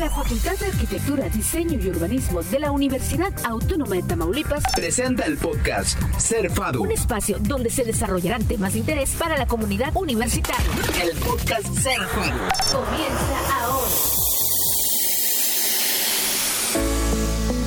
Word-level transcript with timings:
La 0.00 0.08
Facultad 0.08 0.56
de 0.58 0.64
Arquitectura, 0.64 1.28
Diseño 1.28 1.78
y 1.78 1.88
Urbanismo 1.90 2.42
de 2.42 2.58
la 2.58 2.70
Universidad 2.70 3.34
Autónoma 3.44 3.96
de 3.96 4.02
Tamaulipas 4.02 4.64
presenta 4.74 5.26
el 5.26 5.36
podcast 5.36 6.00
Ser 6.18 6.48
FADU. 6.50 6.84
Un 6.84 6.92
espacio 6.92 7.36
donde 7.38 7.68
se 7.68 7.84
desarrollarán 7.84 8.42
temas 8.44 8.72
de 8.72 8.78
interés 8.78 9.10
para 9.10 9.36
la 9.36 9.44
comunidad 9.46 9.94
universitaria. 9.94 10.64
El 11.02 11.14
podcast 11.18 11.66
Ser 11.76 12.00
FADU. 12.00 12.38
Comienza 12.72 13.62
ahora. 13.62 13.90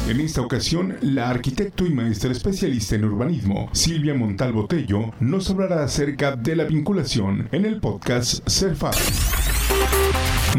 En 0.09 0.19
esta 0.19 0.41
ocasión, 0.41 0.97
la 1.01 1.29
arquitecto 1.29 1.85
y 1.85 1.91
maestra 1.91 2.31
especialista 2.31 2.95
en 2.95 3.05
urbanismo, 3.05 3.69
Silvia 3.73 4.15
Montal 4.15 4.53
Botello, 4.53 5.13
nos 5.19 5.51
hablará 5.51 5.83
acerca 5.83 6.35
de 6.35 6.55
la 6.55 6.63
vinculación 6.63 7.47
en 7.51 7.65
el 7.65 7.79
podcast 7.79 8.47
Ser 8.49 8.75
FADU. 8.75 8.97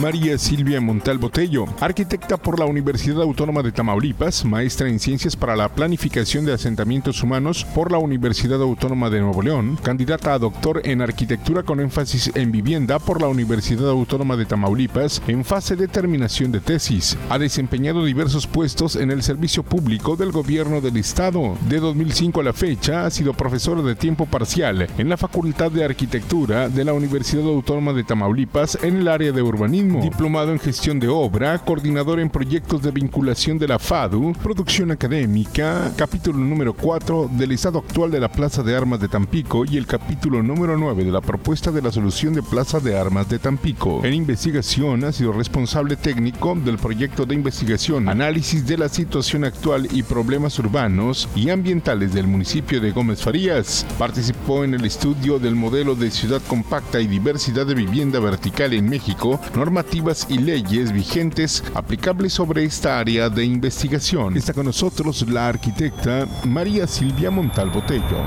María 0.01 0.37
Silvia 0.39 0.81
Montal 0.81 1.19
Botello, 1.19 1.67
arquitecta 1.81 2.37
por 2.37 2.59
la 2.59 2.65
Universidad 2.65 3.23
Autónoma 3.23 3.63
de 3.63 3.71
Tamaulipas, 3.71 4.45
maestra 4.45 4.89
en 4.89 4.99
Ciencias 4.99 5.37
para 5.37 5.55
la 5.55 5.69
Planificación 5.69 6.45
de 6.45 6.53
Asentamientos 6.53 7.23
Humanos 7.23 7.65
por 7.75 7.93
la 7.93 7.99
Universidad 7.99 8.61
Autónoma 8.61 9.09
de 9.09 9.21
Nuevo 9.21 9.41
León, 9.41 9.79
candidata 9.81 10.35
a 10.35 10.39
doctor 10.41 10.83
en 10.85 11.01
Arquitectura 11.01 11.63
con 11.63 11.79
énfasis 11.79 12.33
en 12.35 12.51
vivienda 12.51 12.99
por 12.99 13.21
la 13.21 13.29
Universidad 13.29 13.89
Autónoma 13.89 14.37
de 14.37 14.47
Tamaulipas, 14.47 15.23
en 15.29 15.45
fase 15.45 15.77
de 15.77 15.87
terminación 15.87 16.51
de 16.51 16.61
tesis. 16.61 17.17
Ha 17.31 17.39
desempeñado 17.39 18.05
diversos 18.05 18.49
puestos 18.49 18.97
en 18.97 19.13
el 19.13 19.23
servicio 19.23 19.63
público 19.63 20.17
del 20.17 20.33
gobierno 20.33 20.81
del 20.81 20.97
Estado. 20.97 21.57
De 21.69 21.79
2005 21.79 22.41
a 22.41 22.45
la 22.45 22.53
fecha, 22.53 23.07
ha 23.07 23.11
sido 23.11 23.33
profesora 23.33 23.83
de 23.83 23.95
tiempo 23.95 24.27
parcial 24.27 24.89
en 24.99 25.09
la 25.09 25.17
Facultad 25.17 25.71
de 25.71 25.85
Arquitectura 25.85 26.69
de 26.69 26.85
la 26.85 26.93
Universidad 26.93 27.47
Autónoma 27.47 27.93
de 27.93 28.03
Tamaulipas 28.03 28.77
en 28.83 28.97
el 28.97 29.09
área 29.09 29.31
de 29.31 29.43
urbanismo 29.43 29.84
diplomado 29.93 30.53
en 30.53 30.59
gestión 30.59 30.99
de 30.99 31.09
obra, 31.09 31.59
coordinador 31.59 32.21
en 32.21 32.31
proyectos 32.31 32.83
de 32.83 32.91
vinculación 32.91 33.59
de 33.59 33.69
la 33.69 33.79
FADU, 33.79 34.33
producción 34.43 34.91
académica, 34.91 35.93
capítulo 35.97 36.39
número 36.39 36.75
4 36.75 37.31
del 37.33 37.53
estado 37.53 37.81
actual 37.81 38.11
de 38.11 38.21
la 38.21 38.31
Plaza 38.31 38.63
de 38.63 38.77
Armas 38.77 39.01
de 39.01 39.09
Tampico 39.09 39.65
y 39.65 39.77
el 39.77 39.87
capítulo 39.87 40.43
número 40.43 40.77
9 40.77 41.05
de 41.05 41.13
la 41.13 41.21
propuesta 41.21 41.71
de 41.71 41.83
la 41.83 41.93
solución 41.93 42.35
de 42.35 42.43
Plaza 42.43 42.81
de 42.81 42.99
Armas 42.99 43.29
de 43.29 43.39
Tampico. 43.39 44.05
En 44.05 44.15
investigación 44.15 45.05
ha 45.05 45.13
sido 45.13 45.33
responsable 45.33 45.97
técnico 45.97 46.55
del 46.55 46.79
proyecto 46.79 47.27
de 47.27 47.35
investigación, 47.35 48.09
análisis 48.09 48.67
de 48.67 48.79
la 48.79 48.89
situación 48.89 49.45
actual 49.45 49.89
y 49.93 50.03
problemas 50.03 50.59
urbanos 50.59 51.29
y 51.35 51.51
ambientales 51.51 52.13
del 52.15 52.27
municipio 52.27 52.81
de 52.81 52.91
Gómez 52.91 53.23
Farías. 53.23 53.87
Participó 53.99 54.65
en 54.65 54.75
el 54.75 54.85
estudio 54.85 55.39
del 55.39 55.55
modelo 55.55 55.95
de 55.95 56.11
ciudad 56.11 56.43
compacta 56.49 57.01
y 57.01 57.07
diversidad 57.07 57.67
de 57.67 57.75
vivienda 57.75 58.21
vertical 58.21 58.73
en 58.73 58.89
México, 58.89 59.41
normativas 59.75 60.25
y 60.31 60.39
leyes 60.39 60.93
vigentes 60.93 61.65
aplicables 61.75 62.33
sobre 62.33 62.63
esta 62.63 63.01
área 63.01 63.29
de 63.29 63.45
investigación. 63.45 64.37
Está 64.37 64.53
con 64.53 64.67
nosotros 64.67 65.29
la 65.29 65.49
arquitecta 65.49 66.29
María 66.45 66.87
Silvia 66.87 67.29
Montal 67.29 67.71
Botello. 67.71 68.23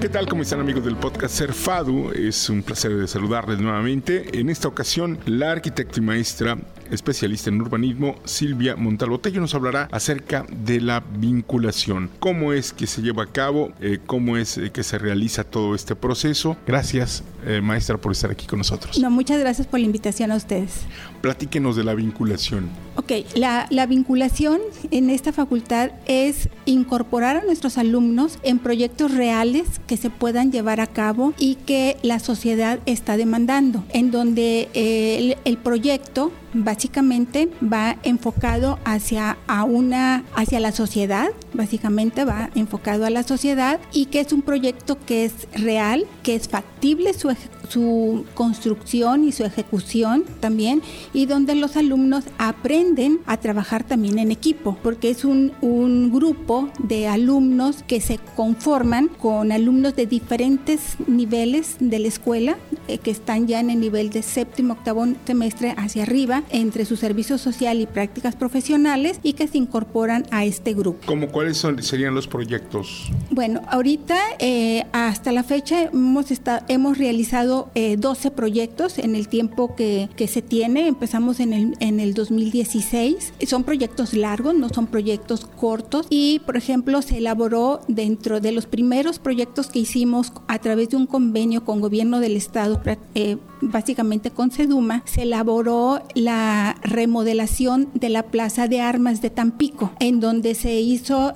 ¿Qué 0.00 0.08
tal? 0.08 0.26
¿Cómo 0.26 0.40
están 0.40 0.60
amigos 0.60 0.82
del 0.82 0.96
podcast 0.96 1.34
Ser 1.34 1.52
Fadu? 1.52 2.10
Es 2.12 2.48
un 2.48 2.62
placer 2.62 2.96
de 2.96 3.06
saludarles 3.06 3.58
nuevamente. 3.58 4.40
En 4.40 4.48
esta 4.48 4.68
ocasión, 4.68 5.18
la 5.26 5.52
arquitecta 5.52 6.00
y 6.00 6.02
maestra 6.02 6.56
especialista 6.90 7.50
en 7.50 7.60
urbanismo, 7.60 8.16
Silvia 8.24 8.76
Montalbotello, 8.76 9.40
nos 9.40 9.54
hablará 9.54 9.88
acerca 9.92 10.46
de 10.50 10.80
la 10.80 11.02
vinculación. 11.16 12.10
¿Cómo 12.18 12.52
es 12.52 12.72
que 12.72 12.86
se 12.86 13.02
lleva 13.02 13.24
a 13.24 13.26
cabo? 13.26 13.72
Eh, 13.80 13.98
¿Cómo 14.06 14.36
es 14.36 14.58
eh, 14.58 14.70
que 14.70 14.82
se 14.82 14.98
realiza 14.98 15.44
todo 15.44 15.74
este 15.74 15.94
proceso? 15.94 16.56
Gracias, 16.66 17.22
eh, 17.46 17.60
maestra, 17.60 17.96
por 17.96 18.12
estar 18.12 18.30
aquí 18.30 18.46
con 18.46 18.58
nosotros. 18.58 18.98
No, 18.98 19.10
muchas 19.10 19.38
gracias 19.40 19.66
por 19.66 19.80
la 19.80 19.86
invitación 19.86 20.32
a 20.32 20.36
ustedes. 20.36 20.80
Platíquenos 21.20 21.76
de 21.76 21.84
la 21.84 21.94
vinculación. 21.94 22.68
Ok, 22.96 23.12
la, 23.34 23.66
la 23.70 23.86
vinculación 23.86 24.60
en 24.90 25.10
esta 25.10 25.32
facultad 25.32 25.90
es 26.06 26.48
incorporar 26.64 27.36
a 27.36 27.44
nuestros 27.44 27.78
alumnos 27.78 28.38
en 28.42 28.58
proyectos 28.58 29.14
reales 29.14 29.80
que 29.86 29.96
se 29.96 30.10
puedan 30.10 30.52
llevar 30.52 30.80
a 30.80 30.86
cabo 30.86 31.32
y 31.38 31.54
que 31.54 31.96
la 32.02 32.18
sociedad 32.18 32.80
está 32.86 33.16
demandando, 33.16 33.84
en 33.92 34.10
donde 34.10 34.68
el, 34.74 35.36
el 35.44 35.56
proyecto 35.56 36.32
básicamente 36.54 37.48
va 37.62 37.96
enfocado 38.02 38.78
hacia 38.84 39.38
a 39.46 39.64
una 39.64 40.24
hacia 40.34 40.60
la 40.60 40.72
sociedad, 40.72 41.28
básicamente 41.54 42.24
va 42.24 42.50
enfocado 42.54 43.04
a 43.06 43.10
la 43.10 43.22
sociedad 43.22 43.80
y 43.92 44.06
que 44.06 44.20
es 44.20 44.32
un 44.32 44.42
proyecto 44.42 44.98
que 44.98 45.24
es 45.24 45.48
real, 45.52 46.06
que 46.22 46.34
es 46.34 46.48
factible 46.48 47.14
su 47.14 47.30
su 47.70 48.24
construcción 48.34 49.24
y 49.24 49.32
su 49.32 49.44
ejecución 49.44 50.24
también 50.40 50.82
y 51.12 51.26
donde 51.26 51.54
los 51.54 51.76
alumnos 51.76 52.24
aprenden 52.38 53.20
a 53.26 53.36
trabajar 53.36 53.84
también 53.84 54.18
en 54.18 54.30
equipo 54.30 54.76
porque 54.82 55.10
es 55.10 55.24
un, 55.24 55.52
un 55.60 56.10
grupo 56.12 56.68
de 56.78 57.06
alumnos 57.06 57.84
que 57.86 58.00
se 58.00 58.18
conforman 58.36 59.08
con 59.08 59.52
alumnos 59.52 59.94
de 59.96 60.06
diferentes 60.06 60.96
niveles 61.06 61.76
de 61.78 61.98
la 61.98 62.08
escuela 62.08 62.56
eh, 62.88 62.98
que 62.98 63.10
están 63.10 63.46
ya 63.46 63.60
en 63.60 63.70
el 63.70 63.80
nivel 63.80 64.10
de 64.10 64.22
séptimo, 64.22 64.74
octavo 64.74 65.06
semestre 65.24 65.74
hacia 65.76 66.02
arriba 66.02 66.42
entre 66.50 66.84
su 66.84 66.96
servicio 66.96 67.38
social 67.38 67.80
y 67.80 67.86
prácticas 67.86 68.34
profesionales 68.36 69.20
y 69.22 69.34
que 69.34 69.46
se 69.46 69.58
incorporan 69.58 70.26
a 70.30 70.44
este 70.44 70.74
grupo. 70.74 71.06
¿Cómo 71.06 71.28
cuáles 71.28 71.56
son, 71.56 71.80
serían 71.82 72.14
los 72.14 72.26
proyectos? 72.26 73.10
Bueno, 73.30 73.62
ahorita 73.68 74.18
eh, 74.38 74.84
hasta 74.92 75.32
la 75.32 75.42
fecha 75.42 75.84
hemos, 75.84 76.30
estado, 76.30 76.64
hemos 76.68 76.98
realizado 76.98 77.59
eh, 77.74 77.96
12 77.98 78.30
proyectos 78.30 78.98
en 78.98 79.14
el 79.14 79.28
tiempo 79.28 79.74
que, 79.74 80.08
que 80.16 80.28
se 80.28 80.42
tiene. 80.42 80.86
Empezamos 80.86 81.40
en 81.40 81.52
el, 81.52 81.76
en 81.80 82.00
el 82.00 82.14
2016. 82.14 83.34
Son 83.46 83.64
proyectos 83.64 84.14
largos, 84.14 84.54
no 84.54 84.68
son 84.68 84.86
proyectos 84.86 85.44
cortos. 85.44 86.06
Y, 86.10 86.40
por 86.40 86.56
ejemplo, 86.56 87.02
se 87.02 87.18
elaboró 87.18 87.80
dentro 87.88 88.40
de 88.40 88.52
los 88.52 88.66
primeros 88.66 89.18
proyectos 89.18 89.68
que 89.68 89.80
hicimos 89.80 90.32
a 90.48 90.58
través 90.58 90.90
de 90.90 90.96
un 90.96 91.06
convenio 91.06 91.64
con 91.64 91.80
gobierno 91.80 92.20
del 92.20 92.36
estado, 92.36 92.80
eh, 93.14 93.36
básicamente 93.60 94.30
con 94.30 94.50
Seduma, 94.50 95.02
se 95.04 95.22
elaboró 95.22 96.00
la 96.14 96.76
remodelación 96.82 97.88
de 97.94 98.08
la 98.08 98.24
Plaza 98.24 98.68
de 98.68 98.80
Armas 98.80 99.20
de 99.22 99.30
Tampico, 99.30 99.92
en 100.00 100.20
donde 100.20 100.54
se 100.54 100.80
hizo 100.80 101.34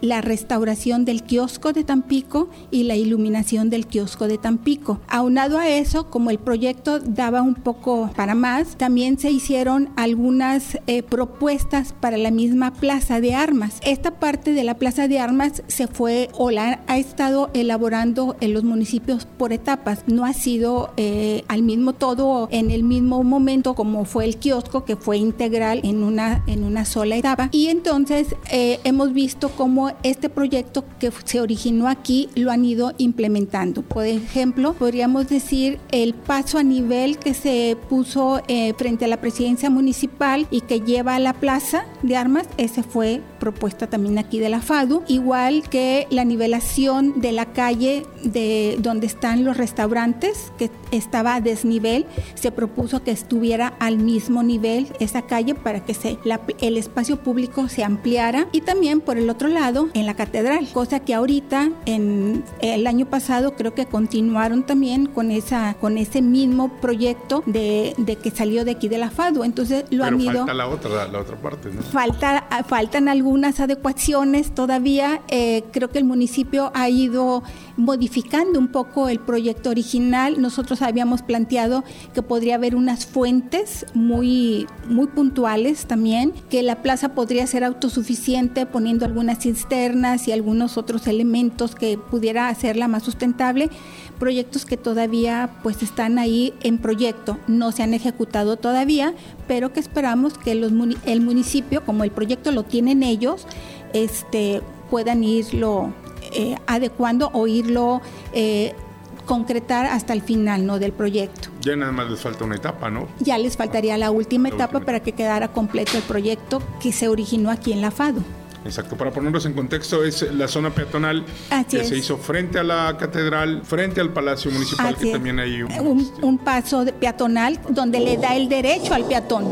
la 0.00 0.20
restauración 0.20 1.04
del 1.04 1.22
kiosco 1.22 1.72
de 1.72 1.84
Tampico 1.84 2.48
y 2.70 2.84
la 2.84 2.96
iluminación 2.96 3.70
del 3.70 3.86
kiosco 3.86 4.28
de 4.28 4.38
Tampico. 4.38 5.00
Aunado 5.08 5.58
a 5.58 5.68
eso, 5.68 6.10
como 6.10 6.30
el 6.30 6.38
proyecto 6.38 7.00
daba 7.00 7.42
un 7.42 7.54
poco 7.54 8.10
para 8.16 8.34
más, 8.34 8.76
también 8.76 9.18
se 9.18 9.30
hicieron 9.30 9.90
algunas 9.96 10.78
eh, 10.86 11.02
propuestas 11.02 11.92
para 11.92 12.18
la 12.18 12.30
misma 12.30 12.72
Plaza 12.72 13.20
de 13.20 13.34
Armas. 13.34 13.80
Esta 13.84 14.12
parte 14.12 14.52
de 14.52 14.64
la 14.64 14.74
Plaza 14.74 15.08
de 15.08 15.18
Armas 15.18 15.62
se 15.66 15.86
fue 15.86 16.28
o 16.36 16.50
la 16.50 16.80
ha 16.86 16.98
estado 16.98 17.50
elaborando 17.54 18.36
en 18.40 18.54
los 18.54 18.64
municipios 18.64 19.26
por 19.26 19.52
etapas, 19.52 20.04
no 20.06 20.24
ha 20.24 20.32
sido 20.32 20.92
eh, 20.96 21.44
al 21.54 21.62
mismo 21.62 21.92
todo 21.92 22.48
en 22.50 22.70
el 22.70 22.82
mismo 22.82 23.22
momento 23.22 23.74
como 23.74 24.04
fue 24.04 24.24
el 24.24 24.36
kiosco 24.36 24.84
que 24.84 24.96
fue 24.96 25.18
integral 25.18 25.80
en 25.84 26.02
una, 26.02 26.42
en 26.46 26.64
una 26.64 26.84
sola 26.84 27.16
etapa. 27.16 27.48
Y 27.52 27.68
entonces 27.68 28.34
eh, 28.50 28.80
hemos 28.84 29.12
visto 29.12 29.50
cómo 29.50 29.92
este 30.02 30.28
proyecto 30.28 30.84
que 30.98 31.12
se 31.24 31.40
originó 31.40 31.88
aquí 31.88 32.28
lo 32.34 32.50
han 32.50 32.64
ido 32.64 32.92
implementando. 32.98 33.82
Por 33.82 34.04
ejemplo, 34.04 34.74
podríamos 34.74 35.28
decir 35.28 35.78
el 35.92 36.14
paso 36.14 36.58
a 36.58 36.62
nivel 36.62 37.18
que 37.18 37.34
se 37.34 37.76
puso 37.88 38.42
eh, 38.48 38.74
frente 38.74 39.04
a 39.04 39.08
la 39.08 39.20
presidencia 39.20 39.70
municipal 39.70 40.48
y 40.50 40.60
que 40.62 40.80
lleva 40.80 41.14
a 41.14 41.20
la 41.20 41.34
plaza 41.34 41.86
de 42.02 42.16
armas, 42.16 42.48
ese 42.56 42.82
fue 42.82 43.22
propuesta 43.38 43.86
también 43.88 44.18
aquí 44.18 44.40
de 44.40 44.48
la 44.48 44.60
FADU, 44.60 45.02
igual 45.06 45.68
que 45.68 46.06
la 46.10 46.24
nivelación 46.24 47.20
de 47.20 47.32
la 47.32 47.46
calle 47.52 48.04
de 48.24 48.76
donde 48.80 49.06
están 49.06 49.44
los 49.44 49.56
restaurantes, 49.56 50.52
que 50.58 50.70
estaba 50.96 51.34
a 51.34 51.40
desnivel, 51.40 52.06
se 52.34 52.50
propuso 52.50 53.02
que 53.02 53.10
estuviera 53.10 53.74
al 53.78 53.98
mismo 53.98 54.42
nivel 54.42 54.88
esa 55.00 55.22
calle 55.22 55.54
para 55.54 55.84
que 55.84 55.94
se, 55.94 56.18
la, 56.24 56.40
el 56.60 56.76
espacio 56.76 57.16
público 57.18 57.68
se 57.68 57.84
ampliara 57.84 58.46
y 58.52 58.60
también 58.60 59.00
por 59.00 59.18
el 59.18 59.30
otro 59.30 59.48
lado 59.48 59.88
en 59.94 60.06
la 60.06 60.14
catedral, 60.14 60.68
cosa 60.72 61.00
que 61.00 61.14
ahorita 61.14 61.70
en 61.86 62.44
el 62.60 62.86
año 62.86 63.06
pasado 63.06 63.54
creo 63.56 63.74
que 63.74 63.86
continuaron 63.86 64.64
también 64.64 65.06
con 65.06 65.30
esa 65.30 65.74
con 65.80 65.98
ese 65.98 66.22
mismo 66.22 66.68
proyecto 66.80 67.42
de, 67.46 67.94
de 67.98 68.16
que 68.16 68.30
salió 68.30 68.64
de 68.64 68.72
aquí 68.72 68.88
de 68.88 68.98
la 68.98 69.10
FADU, 69.10 69.44
entonces 69.44 69.84
lo 69.90 70.04
Pero 70.04 70.06
han 70.06 70.20
ido 70.20 70.32
falta 70.32 70.54
la 70.54 70.68
otra, 70.68 71.08
la 71.08 71.18
otra 71.20 71.36
parte, 71.36 71.70
¿no? 71.70 71.82
falta 71.82 72.46
faltan 72.66 73.08
algunas 73.08 73.60
adecuaciones 73.60 74.54
todavía, 74.54 75.20
eh, 75.28 75.64
creo 75.72 75.90
que 75.90 75.98
el 75.98 76.04
municipio 76.04 76.70
ha 76.74 76.88
ido 76.88 77.42
modificando 77.76 78.58
un 78.58 78.68
poco 78.68 79.08
el 79.08 79.18
proyecto 79.18 79.70
original. 79.70 80.40
Nosotros 80.40 80.82
habíamos 80.84 81.22
planteado 81.22 81.84
que 82.12 82.22
podría 82.22 82.56
haber 82.56 82.76
unas 82.76 83.06
fuentes 83.06 83.86
muy, 83.94 84.66
muy 84.88 85.06
puntuales 85.06 85.86
también, 85.86 86.32
que 86.50 86.62
la 86.62 86.82
plaza 86.82 87.10
podría 87.10 87.46
ser 87.46 87.64
autosuficiente 87.64 88.66
poniendo 88.66 89.04
algunas 89.04 89.40
cisternas 89.40 90.28
y 90.28 90.32
algunos 90.32 90.76
otros 90.78 91.06
elementos 91.06 91.74
que 91.74 91.98
pudiera 91.98 92.48
hacerla 92.48 92.88
más 92.88 93.02
sustentable, 93.02 93.70
proyectos 94.18 94.64
que 94.64 94.76
todavía 94.76 95.50
pues 95.62 95.82
están 95.82 96.18
ahí 96.18 96.54
en 96.62 96.78
proyecto, 96.78 97.38
no 97.46 97.72
se 97.72 97.82
han 97.82 97.94
ejecutado 97.94 98.56
todavía, 98.56 99.14
pero 99.48 99.72
que 99.72 99.80
esperamos 99.80 100.38
que 100.38 100.52
el 100.52 101.20
municipio, 101.20 101.84
como 101.84 102.04
el 102.04 102.10
proyecto 102.10 102.52
lo 102.52 102.62
tienen 102.62 103.02
ellos, 103.02 103.46
este, 103.92 104.60
puedan 104.90 105.24
irlo 105.24 105.92
eh, 106.32 106.56
adecuando 106.66 107.30
o 107.32 107.46
irlo 107.46 108.00
eh, 108.32 108.74
concretar 109.24 109.86
hasta 109.86 110.12
el 110.12 110.22
final 110.22 110.66
¿no? 110.66 110.78
del 110.78 110.92
proyecto. 110.92 111.48
Ya 111.60 111.76
nada 111.76 111.92
más 111.92 112.10
les 112.10 112.20
falta 112.20 112.44
una 112.44 112.56
etapa, 112.56 112.90
¿no? 112.90 113.08
Ya 113.20 113.38
les 113.38 113.56
faltaría 113.56 113.96
la 113.98 114.10
última 114.10 114.48
etapa 114.48 114.80
para 114.80 115.00
que 115.00 115.12
quedara 115.12 115.48
completo 115.48 115.96
el 115.96 116.02
proyecto 116.02 116.62
que 116.80 116.92
se 116.92 117.08
originó 117.08 117.50
aquí 117.50 117.72
en 117.72 117.80
la 117.80 117.90
FADO. 117.90 118.22
Exacto, 118.64 118.96
para 118.96 119.10
ponernos 119.10 119.44
en 119.46 119.52
contexto, 119.52 120.04
es 120.04 120.22
la 120.32 120.48
zona 120.48 120.70
peatonal 120.70 121.24
que 121.68 121.84
se 121.84 121.96
hizo 121.96 122.16
frente 122.16 122.58
a 122.58 122.62
la 122.62 122.96
catedral, 122.98 123.62
frente 123.64 124.00
al 124.00 124.12
Palacio 124.12 124.50
Municipal, 124.50 124.96
que 124.96 125.12
también 125.12 125.38
hay 125.38 125.62
un, 125.62 125.70
este, 125.70 126.24
un, 126.24 126.38
paso 126.38 126.84
peatonal 126.98 127.60
donde 127.68 128.00
le 128.00 128.16
da 128.16 128.34
el 128.36 128.48
derecho 128.48 128.94
al 128.94 129.04
peatón. 129.04 129.44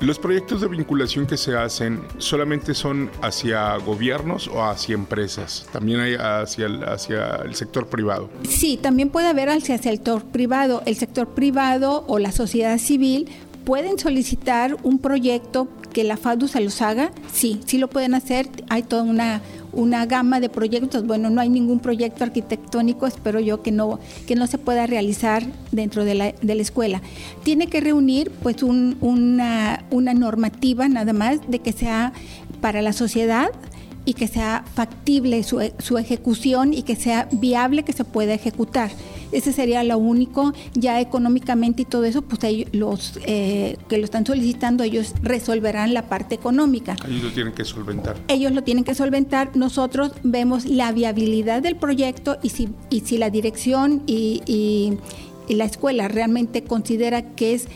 ¿Los 0.00 0.18
proyectos 0.18 0.60
de 0.60 0.68
vinculación 0.68 1.26
que 1.26 1.36
se 1.36 1.56
hacen 1.56 2.00
solamente 2.18 2.72
son 2.74 3.10
hacia 3.20 3.76
gobiernos 3.78 4.48
o 4.48 4.62
hacia 4.64 4.94
empresas? 4.94 5.66
¿También 5.72 6.00
hay 6.00 6.14
hacia 6.14 6.66
el, 6.66 6.84
hacia 6.84 7.36
el 7.44 7.54
sector 7.54 7.88
privado? 7.88 8.30
Sí, 8.48 8.78
también 8.80 9.10
puede 9.10 9.26
haber 9.26 9.48
hacia 9.48 9.74
el 9.74 9.82
sector 9.82 10.24
privado. 10.24 10.82
El 10.86 10.96
sector 10.96 11.28
privado 11.28 12.04
o 12.06 12.18
la 12.18 12.32
sociedad 12.32 12.78
civil 12.78 13.28
pueden 13.64 13.98
solicitar 13.98 14.76
un 14.82 14.98
proyecto 14.98 15.68
que 15.98 16.04
la 16.04 16.16
FADU 16.16 16.46
se 16.46 16.60
los 16.60 16.80
haga, 16.80 17.10
sí, 17.32 17.58
sí 17.66 17.76
lo 17.76 17.90
pueden 17.90 18.14
hacer. 18.14 18.48
Hay 18.68 18.84
toda 18.84 19.02
una, 19.02 19.42
una 19.72 20.06
gama 20.06 20.38
de 20.38 20.48
proyectos. 20.48 21.04
Bueno, 21.04 21.28
no 21.28 21.40
hay 21.40 21.48
ningún 21.48 21.80
proyecto 21.80 22.22
arquitectónico, 22.22 23.04
espero 23.08 23.40
yo 23.40 23.62
que 23.62 23.72
no, 23.72 23.98
que 24.24 24.36
no 24.36 24.46
se 24.46 24.58
pueda 24.58 24.86
realizar 24.86 25.42
dentro 25.72 26.04
de 26.04 26.14
la, 26.14 26.30
de 26.40 26.54
la 26.54 26.62
escuela. 26.62 27.02
Tiene 27.42 27.66
que 27.66 27.80
reunir 27.80 28.30
pues 28.30 28.62
una, 28.62 29.86
una 29.90 30.14
normativa 30.14 30.88
nada 30.88 31.12
más 31.12 31.40
de 31.48 31.58
que 31.58 31.72
sea 31.72 32.12
para 32.60 32.80
la 32.80 32.92
sociedad 32.92 33.50
y 34.08 34.14
que 34.14 34.26
sea 34.26 34.64
factible 34.74 35.42
su, 35.42 35.60
su 35.80 35.98
ejecución 35.98 36.72
y 36.72 36.82
que 36.82 36.96
sea 36.96 37.28
viable 37.30 37.82
que 37.82 37.92
se 37.92 38.04
pueda 38.04 38.32
ejecutar. 38.32 38.90
Ese 39.32 39.52
sería 39.52 39.84
lo 39.84 39.98
único, 39.98 40.54
ya 40.72 40.98
económicamente 40.98 41.82
y 41.82 41.84
todo 41.84 42.04
eso, 42.04 42.22
pues 42.22 42.42
ellos, 42.44 42.70
los 42.72 43.20
eh, 43.26 43.76
que 43.86 43.98
lo 43.98 44.04
están 44.04 44.24
solicitando, 44.24 44.82
ellos 44.82 45.12
resolverán 45.20 45.92
la 45.92 46.08
parte 46.08 46.34
económica. 46.34 46.96
Ellos 47.06 47.24
lo 47.24 47.32
tienen 47.32 47.52
que 47.52 47.66
solventar. 47.66 48.16
Ellos 48.28 48.52
lo 48.52 48.64
tienen 48.64 48.82
que 48.82 48.94
solventar. 48.94 49.54
Nosotros 49.54 50.12
vemos 50.22 50.64
la 50.64 50.90
viabilidad 50.90 51.60
del 51.60 51.76
proyecto 51.76 52.38
y 52.42 52.48
si, 52.48 52.70
y 52.88 53.00
si 53.00 53.18
la 53.18 53.28
dirección 53.28 54.04
y, 54.06 54.40
y, 54.46 54.96
y 55.48 55.54
la 55.56 55.66
escuela 55.66 56.08
realmente 56.08 56.64
considera 56.64 57.34
que 57.34 57.52
es 57.52 57.68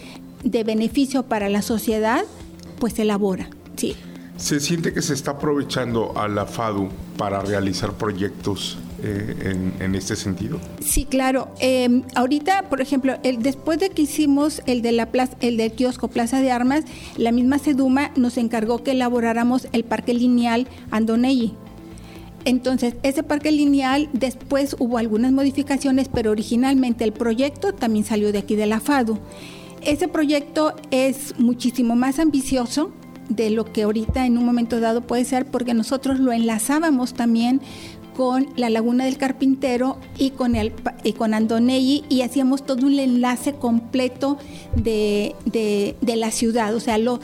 de 0.44 0.64
beneficio 0.64 1.24
para 1.24 1.50
la 1.50 1.60
sociedad, 1.60 2.24
pues 2.78 2.94
se 2.94 3.02
elabora. 3.02 3.50
Sí. 3.76 3.94
¿Se 4.42 4.58
siente 4.58 4.92
que 4.92 5.02
se 5.02 5.14
está 5.14 5.30
aprovechando 5.30 6.18
a 6.18 6.26
la 6.26 6.46
FADU 6.46 6.88
para 7.16 7.42
realizar 7.42 7.92
proyectos 7.92 8.76
eh, 9.00 9.76
en, 9.78 9.94
este 9.94 10.16
sentido? 10.16 10.58
Sí, 10.80 11.04
claro. 11.04 11.54
Em, 11.60 12.02
ahorita, 12.16 12.68
por 12.68 12.80
ejemplo, 12.80 13.14
el, 13.22 13.40
después 13.40 13.78
de 13.78 13.90
que 13.90 14.02
hicimos 14.02 14.60
el 14.66 14.82
de 14.82 14.90
la 14.90 15.12
plaza, 15.12 15.36
el 15.42 15.58
del 15.58 15.70
kiosco 15.70 16.08
Plaza 16.08 16.40
de 16.40 16.50
Armas, 16.50 16.82
la 17.16 17.30
misma 17.30 17.60
Seduma 17.60 18.10
nos 18.16 18.36
encargó 18.36 18.82
que 18.82 18.90
elaboráramos 18.90 19.68
el 19.70 19.84
parque 19.84 20.12
lineal 20.12 20.66
Andonelli. 20.90 21.54
Entonces, 22.44 22.96
ese 23.04 23.22
parque 23.22 23.52
lineal 23.52 24.10
después 24.12 24.74
hubo 24.80 24.98
algunas 24.98 25.30
modificaciones, 25.30 26.08
pero 26.08 26.32
originalmente 26.32 27.04
el 27.04 27.12
proyecto 27.12 27.74
también 27.74 28.04
salió 28.04 28.32
de 28.32 28.40
aquí 28.40 28.56
de 28.56 28.66
la 28.66 28.80
FADU. 28.80 29.20
Ese 29.82 30.08
proyecto 30.08 30.74
es 30.90 31.38
muchísimo 31.38 31.94
más 31.94 32.18
ambicioso, 32.18 32.92
de 33.28 33.50
lo 33.50 33.72
que 33.72 33.82
ahorita 33.82 34.26
en 34.26 34.38
un 34.38 34.44
momento 34.44 34.80
dado 34.80 35.02
puede 35.02 35.24
ser, 35.24 35.46
porque 35.46 35.74
nosotros 35.74 36.18
lo 36.18 36.32
enlazábamos 36.32 37.14
también 37.14 37.60
con 38.16 38.48
la 38.56 38.68
Laguna 38.68 39.04
del 39.06 39.16
Carpintero 39.16 39.98
y 40.18 40.30
con, 40.30 40.54
el, 40.54 40.72
y 41.02 41.14
con 41.14 41.32
Andonelli 41.32 42.04
y 42.08 42.22
hacíamos 42.22 42.64
todo 42.64 42.86
un 42.86 42.98
enlace 42.98 43.54
completo 43.54 44.38
de, 44.76 45.34
de, 45.46 45.96
de 46.00 46.16
la 46.16 46.30
ciudad. 46.30 46.74
O 46.74 46.80
sea, 46.80 46.98
lo, 46.98 47.20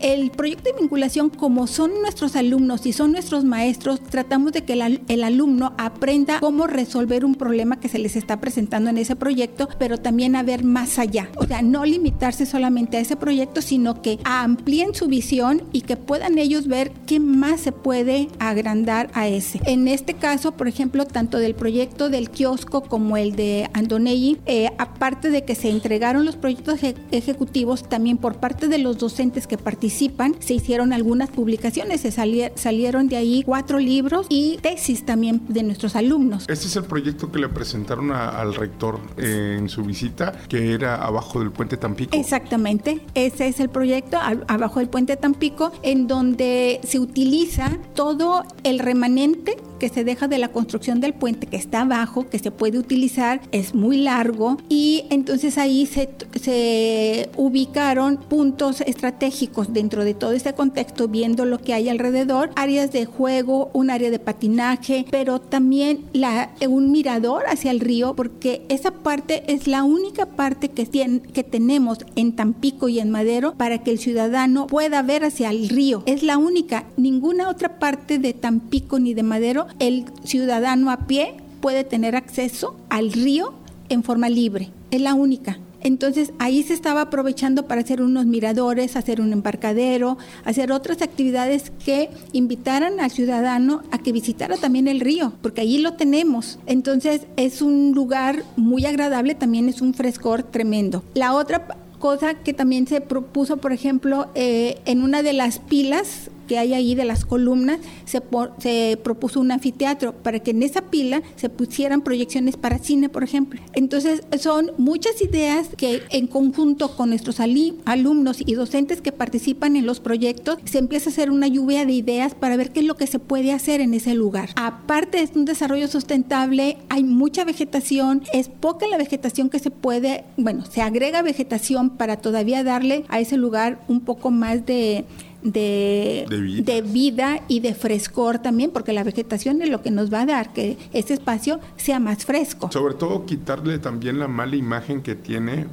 el 0.00 0.30
proyecto 0.30 0.72
de 0.72 0.80
vinculación, 0.80 1.30
como 1.30 1.66
son 1.66 1.90
nuestros 2.02 2.36
alumnos 2.36 2.86
y 2.86 2.92
son 2.92 3.12
nuestros 3.12 3.44
maestros, 3.44 4.00
tratamos 4.00 4.52
de 4.52 4.62
que 4.62 4.72
el, 4.72 5.22
alumno 5.22 5.74
aprenda 5.78 6.40
cómo 6.40 6.66
resolver 6.66 7.24
un 7.24 7.34
problema 7.34 7.78
que 7.78 7.88
se 7.88 7.98
les 7.98 8.16
está 8.16 8.40
presentando 8.40 8.90
en 8.90 8.98
ese 8.98 9.16
proyecto, 9.16 9.68
pero 9.78 9.98
también 9.98 10.36
a 10.36 10.42
ver 10.42 10.64
más 10.64 10.98
allá. 10.98 11.28
O 11.36 11.46
sea, 11.46 11.62
no 11.62 11.84
limitarse 11.84 12.46
solamente 12.46 12.96
a 12.96 13.00
ese 13.00 13.16
proyecto, 13.16 13.62
sino 13.62 14.02
que 14.02 14.18
amplíen 14.24 14.94
su 14.94 15.06
visión 15.06 15.62
y 15.72 15.82
que 15.82 15.96
puedan 15.96 16.38
ellos 16.38 16.66
ver 16.66 16.92
qué 17.06 17.20
más 17.20 17.60
se 17.60 17.72
puede 17.72 18.28
agrandar 18.38 19.10
a 19.14 19.28
ese. 19.28 19.60
En 19.66 19.88
este 19.88 20.14
caso, 20.14 20.52
por 20.52 20.68
ejemplo, 20.68 21.04
tanto 21.06 21.38
del 21.38 21.54
proyecto 21.54 22.08
del 22.08 22.30
kiosco 22.30 22.82
como 22.82 23.16
el 23.16 23.36
de 23.36 23.68
Andonelli, 23.74 24.38
eh, 24.46 24.68
aparte 24.78 25.30
de 25.30 25.44
que 25.44 25.54
se 25.54 25.68
entregaron 25.68 26.24
los 26.24 26.36
proyectos 26.36 26.80
ejecutivos, 27.10 27.88
también 27.88 28.16
por 28.16 28.36
parte 28.36 28.68
de 28.68 28.78
los 28.78 28.98
docentes 28.98 29.46
que 29.46 29.58
participan, 29.90 30.36
se 30.38 30.54
hicieron 30.54 30.92
algunas 30.92 31.30
publicaciones, 31.30 32.02
se 32.02 32.12
salieron 32.12 33.08
de 33.08 33.16
ahí 33.16 33.42
cuatro 33.44 33.80
libros 33.80 34.26
y 34.28 34.56
tesis 34.62 35.04
también 35.04 35.42
de 35.48 35.64
nuestros 35.64 35.96
alumnos. 35.96 36.44
Este 36.48 36.66
es 36.66 36.76
el 36.76 36.84
proyecto 36.84 37.32
que 37.32 37.40
le 37.40 37.48
presentaron 37.48 38.12
al 38.12 38.54
rector 38.54 39.00
en 39.16 39.68
su 39.68 39.82
visita, 39.82 40.32
que 40.48 40.74
era 40.74 40.94
abajo 40.94 41.40
del 41.40 41.50
puente 41.50 41.76
Tampico. 41.76 42.16
Exactamente, 42.16 43.00
ese 43.14 43.48
es 43.48 43.58
el 43.58 43.68
proyecto, 43.68 44.18
abajo 44.46 44.78
del 44.78 44.88
puente 44.88 45.16
Tampico, 45.16 45.72
en 45.82 46.06
donde 46.06 46.80
se 46.84 47.00
utiliza 47.00 47.76
todo 47.94 48.44
el 48.62 48.78
remanente 48.78 49.56
que 49.80 49.88
se 49.88 50.04
deja 50.04 50.28
de 50.28 50.38
la 50.38 50.48
construcción 50.48 51.00
del 51.00 51.14
puente 51.14 51.48
que 51.48 51.56
está 51.56 51.80
abajo, 51.80 52.28
que 52.28 52.38
se 52.38 52.52
puede 52.52 52.78
utilizar, 52.78 53.40
es 53.50 53.74
muy 53.74 53.96
largo 53.96 54.58
y 54.68 55.06
entonces 55.10 55.58
ahí 55.58 55.86
se, 55.86 56.10
se 56.40 57.30
ubicaron 57.36 58.18
puntos 58.18 58.82
estratégicos 58.82 59.72
dentro 59.80 60.04
de 60.04 60.12
todo 60.12 60.32
este 60.32 60.52
contexto, 60.52 61.08
viendo 61.08 61.46
lo 61.46 61.58
que 61.58 61.72
hay 61.72 61.88
alrededor, 61.88 62.50
áreas 62.54 62.92
de 62.92 63.06
juego, 63.06 63.70
un 63.72 63.88
área 63.88 64.10
de 64.10 64.18
patinaje, 64.18 65.06
pero 65.10 65.40
también 65.40 66.04
la, 66.12 66.50
un 66.68 66.92
mirador 66.92 67.44
hacia 67.48 67.70
el 67.70 67.80
río, 67.80 68.14
porque 68.14 68.62
esa 68.68 68.90
parte 68.90 69.42
es 69.46 69.66
la 69.66 69.82
única 69.82 70.26
parte 70.26 70.68
que, 70.68 70.84
tiene, 70.84 71.20
que 71.20 71.44
tenemos 71.44 72.00
en 72.14 72.36
Tampico 72.36 72.90
y 72.90 73.00
en 73.00 73.10
Madero 73.10 73.54
para 73.54 73.78
que 73.78 73.90
el 73.90 73.98
ciudadano 73.98 74.66
pueda 74.66 75.00
ver 75.00 75.24
hacia 75.24 75.48
el 75.48 75.70
río. 75.70 76.02
Es 76.04 76.22
la 76.22 76.36
única, 76.36 76.84
ninguna 76.98 77.48
otra 77.48 77.78
parte 77.78 78.18
de 78.18 78.34
Tampico 78.34 78.98
ni 78.98 79.14
de 79.14 79.22
Madero 79.22 79.66
el 79.78 80.04
ciudadano 80.24 80.90
a 80.90 81.06
pie 81.06 81.36
puede 81.62 81.84
tener 81.84 82.16
acceso 82.16 82.76
al 82.90 83.12
río 83.12 83.54
en 83.88 84.02
forma 84.02 84.28
libre. 84.28 84.68
Es 84.90 85.00
la 85.00 85.14
única. 85.14 85.58
Entonces 85.80 86.32
ahí 86.38 86.62
se 86.62 86.74
estaba 86.74 87.02
aprovechando 87.02 87.66
para 87.66 87.80
hacer 87.80 88.02
unos 88.02 88.26
miradores, 88.26 88.96
hacer 88.96 89.20
un 89.20 89.32
embarcadero, 89.32 90.18
hacer 90.44 90.72
otras 90.72 91.02
actividades 91.02 91.72
que 91.84 92.10
invitaran 92.32 93.00
al 93.00 93.10
ciudadano 93.10 93.82
a 93.90 93.98
que 93.98 94.12
visitara 94.12 94.56
también 94.56 94.88
el 94.88 95.00
río, 95.00 95.32
porque 95.42 95.62
allí 95.62 95.78
lo 95.78 95.94
tenemos. 95.94 96.58
Entonces 96.66 97.22
es 97.36 97.62
un 97.62 97.92
lugar 97.94 98.42
muy 98.56 98.86
agradable, 98.86 99.34
también 99.34 99.68
es 99.68 99.80
un 99.80 99.94
frescor 99.94 100.42
tremendo. 100.42 101.02
La 101.14 101.34
otra 101.34 101.66
cosa 101.98 102.34
que 102.34 102.52
también 102.52 102.86
se 102.86 103.00
propuso, 103.00 103.58
por 103.58 103.72
ejemplo, 103.72 104.28
eh, 104.34 104.80
en 104.86 105.02
una 105.02 105.22
de 105.22 105.32
las 105.32 105.58
pilas 105.58 106.30
que 106.50 106.58
hay 106.58 106.74
ahí 106.74 106.96
de 106.96 107.04
las 107.04 107.24
columnas, 107.24 107.78
se, 108.06 108.20
se 108.58 108.98
propuso 109.04 109.38
un 109.38 109.52
anfiteatro 109.52 110.12
para 110.12 110.40
que 110.40 110.50
en 110.50 110.64
esa 110.64 110.82
pila 110.82 111.22
se 111.36 111.48
pusieran 111.48 112.02
proyecciones 112.02 112.56
para 112.56 112.78
cine, 112.78 113.08
por 113.08 113.22
ejemplo. 113.22 113.60
Entonces, 113.72 114.24
son 114.40 114.72
muchas 114.76 115.22
ideas 115.22 115.68
que 115.76 116.02
en 116.10 116.26
conjunto 116.26 116.96
con 116.96 117.10
nuestros 117.10 117.38
alumnos 117.38 118.38
y 118.44 118.54
docentes 118.54 119.00
que 119.00 119.12
participan 119.12 119.76
en 119.76 119.86
los 119.86 120.00
proyectos, 120.00 120.58
se 120.64 120.78
empieza 120.78 121.08
a 121.08 121.12
hacer 121.12 121.30
una 121.30 121.46
lluvia 121.46 121.86
de 121.86 121.92
ideas 121.92 122.34
para 122.34 122.56
ver 122.56 122.72
qué 122.72 122.80
es 122.80 122.86
lo 122.86 122.96
que 122.96 123.06
se 123.06 123.20
puede 123.20 123.52
hacer 123.52 123.80
en 123.80 123.94
ese 123.94 124.14
lugar. 124.14 124.48
Aparte 124.56 125.24
de 125.24 125.38
un 125.38 125.44
desarrollo 125.44 125.86
sustentable, 125.86 126.78
hay 126.88 127.04
mucha 127.04 127.44
vegetación, 127.44 128.24
es 128.32 128.48
poca 128.48 128.88
la 128.88 128.96
vegetación 128.96 129.50
que 129.50 129.60
se 129.60 129.70
puede, 129.70 130.24
bueno, 130.36 130.64
se 130.66 130.82
agrega 130.82 131.22
vegetación 131.22 131.90
para 131.90 132.16
todavía 132.16 132.64
darle 132.64 133.04
a 133.08 133.20
ese 133.20 133.36
lugar 133.36 133.84
un 133.86 134.00
poco 134.00 134.32
más 134.32 134.66
de 134.66 135.04
de, 135.42 136.82
vida. 136.84 137.42
y 137.48 137.60
de 137.60 137.74
frescor 137.74 138.38
también, 138.38 138.70
porque 138.70 138.92
la 138.92 139.04
vegetación 139.04 139.62
es 139.62 139.70
lo 139.70 139.82
que 139.82 139.90
nos 139.90 140.12
va 140.12 140.22
a 140.22 140.26
dar 140.26 140.52
que 140.52 140.76
ese 140.92 141.14
espacio 141.14 141.60
sea 141.76 141.98
más 142.00 142.24
fresco. 142.24 142.70
Sobre 142.72 142.94
todo 142.94 143.26
quitarle 143.26 143.78
también 143.78 144.18
la 144.18 144.28
mala 144.28 144.56
imagen 144.56 145.02
que 145.02 145.14
tiene 145.14 145.66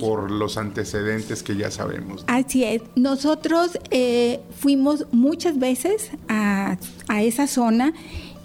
por 0.00 0.30
los 0.30 0.56
antecedentes 0.56 1.42
que 1.42 1.56
ya 1.56 1.70
sabemos. 1.70 2.24
Así 2.26 2.64
es. 2.64 2.82
Nosotros 2.96 3.78
eh, 3.90 4.40
fuimos 4.58 5.06
muchas 5.12 5.58
veces 5.58 6.10
a, 6.28 6.76
a 7.08 7.22
esa 7.22 7.46
zona 7.46 7.92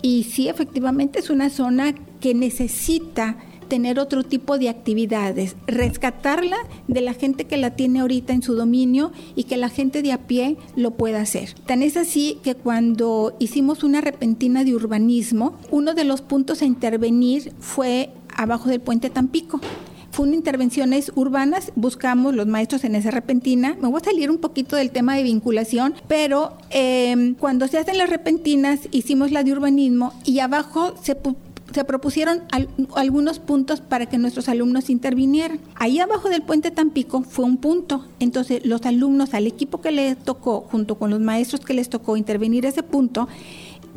y 0.01 0.23
sí, 0.23 0.47
efectivamente 0.47 1.19
es 1.19 1.29
una 1.29 1.49
zona 1.49 1.93
que 2.19 2.33
necesita 2.33 3.37
tener 3.69 3.99
otro 3.99 4.23
tipo 4.23 4.57
de 4.57 4.67
actividades, 4.67 5.55
rescatarla 5.67 6.57
de 6.87 7.01
la 7.01 7.13
gente 7.13 7.45
que 7.45 7.57
la 7.57 7.75
tiene 7.75 8.01
ahorita 8.01 8.33
en 8.33 8.41
su 8.41 8.55
dominio 8.55 9.11
y 9.35 9.45
que 9.45 9.57
la 9.57 9.69
gente 9.69 10.01
de 10.01 10.11
a 10.11 10.27
pie 10.27 10.57
lo 10.75 10.91
pueda 10.91 11.21
hacer. 11.21 11.53
Tan 11.65 11.83
es 11.83 11.95
así 11.95 12.39
que 12.43 12.55
cuando 12.55 13.35
hicimos 13.39 13.83
una 13.83 14.01
repentina 14.01 14.63
de 14.63 14.75
urbanismo, 14.75 15.57
uno 15.71 15.93
de 15.93 16.03
los 16.03 16.21
puntos 16.21 16.61
a 16.61 16.65
intervenir 16.65 17.53
fue 17.59 18.09
abajo 18.35 18.69
del 18.69 18.81
puente 18.81 19.09
Tampico 19.09 19.61
fue 20.11 20.25
una 20.27 20.35
intervenciones 20.35 21.11
urbanas, 21.15 21.71
buscamos 21.75 22.33
los 22.33 22.47
maestros 22.47 22.83
en 22.83 22.95
esa 22.95 23.11
repentina. 23.11 23.77
Me 23.81 23.87
voy 23.87 24.01
a 24.01 24.05
salir 24.05 24.31
un 24.31 24.37
poquito 24.37 24.75
del 24.75 24.91
tema 24.91 25.15
de 25.15 25.23
vinculación, 25.23 25.93
pero 26.07 26.53
eh, 26.71 27.35
cuando 27.39 27.67
se 27.67 27.77
hacen 27.77 27.97
las 27.97 28.09
repentinas 28.09 28.81
hicimos 28.91 29.31
la 29.31 29.43
de 29.43 29.51
urbanismo 29.51 30.13
y 30.25 30.39
abajo 30.39 30.95
se 31.01 31.15
se 31.73 31.83
propusieron 31.83 32.41
algunos 32.95 33.39
puntos 33.39 33.81
para 33.81 34.07
que 34.07 34.17
nuestros 34.17 34.49
alumnos 34.49 34.89
intervinieran. 34.89 35.59
Ahí 35.75 35.99
abajo 35.99 36.29
del 36.29 36.41
puente 36.41 36.71
Tampico 36.71 37.21
fue 37.21 37.45
un 37.45 37.57
punto. 37.57 38.05
Entonces 38.19 38.65
los 38.65 38.85
alumnos, 38.85 39.33
al 39.33 39.47
equipo 39.47 39.81
que 39.81 39.91
les 39.91 40.17
tocó, 40.17 40.61
junto 40.61 40.95
con 40.95 41.09
los 41.09 41.19
maestros 41.19 41.61
que 41.61 41.73
les 41.73 41.89
tocó 41.89 42.17
intervenir 42.17 42.65
ese 42.65 42.83
punto, 42.83 43.27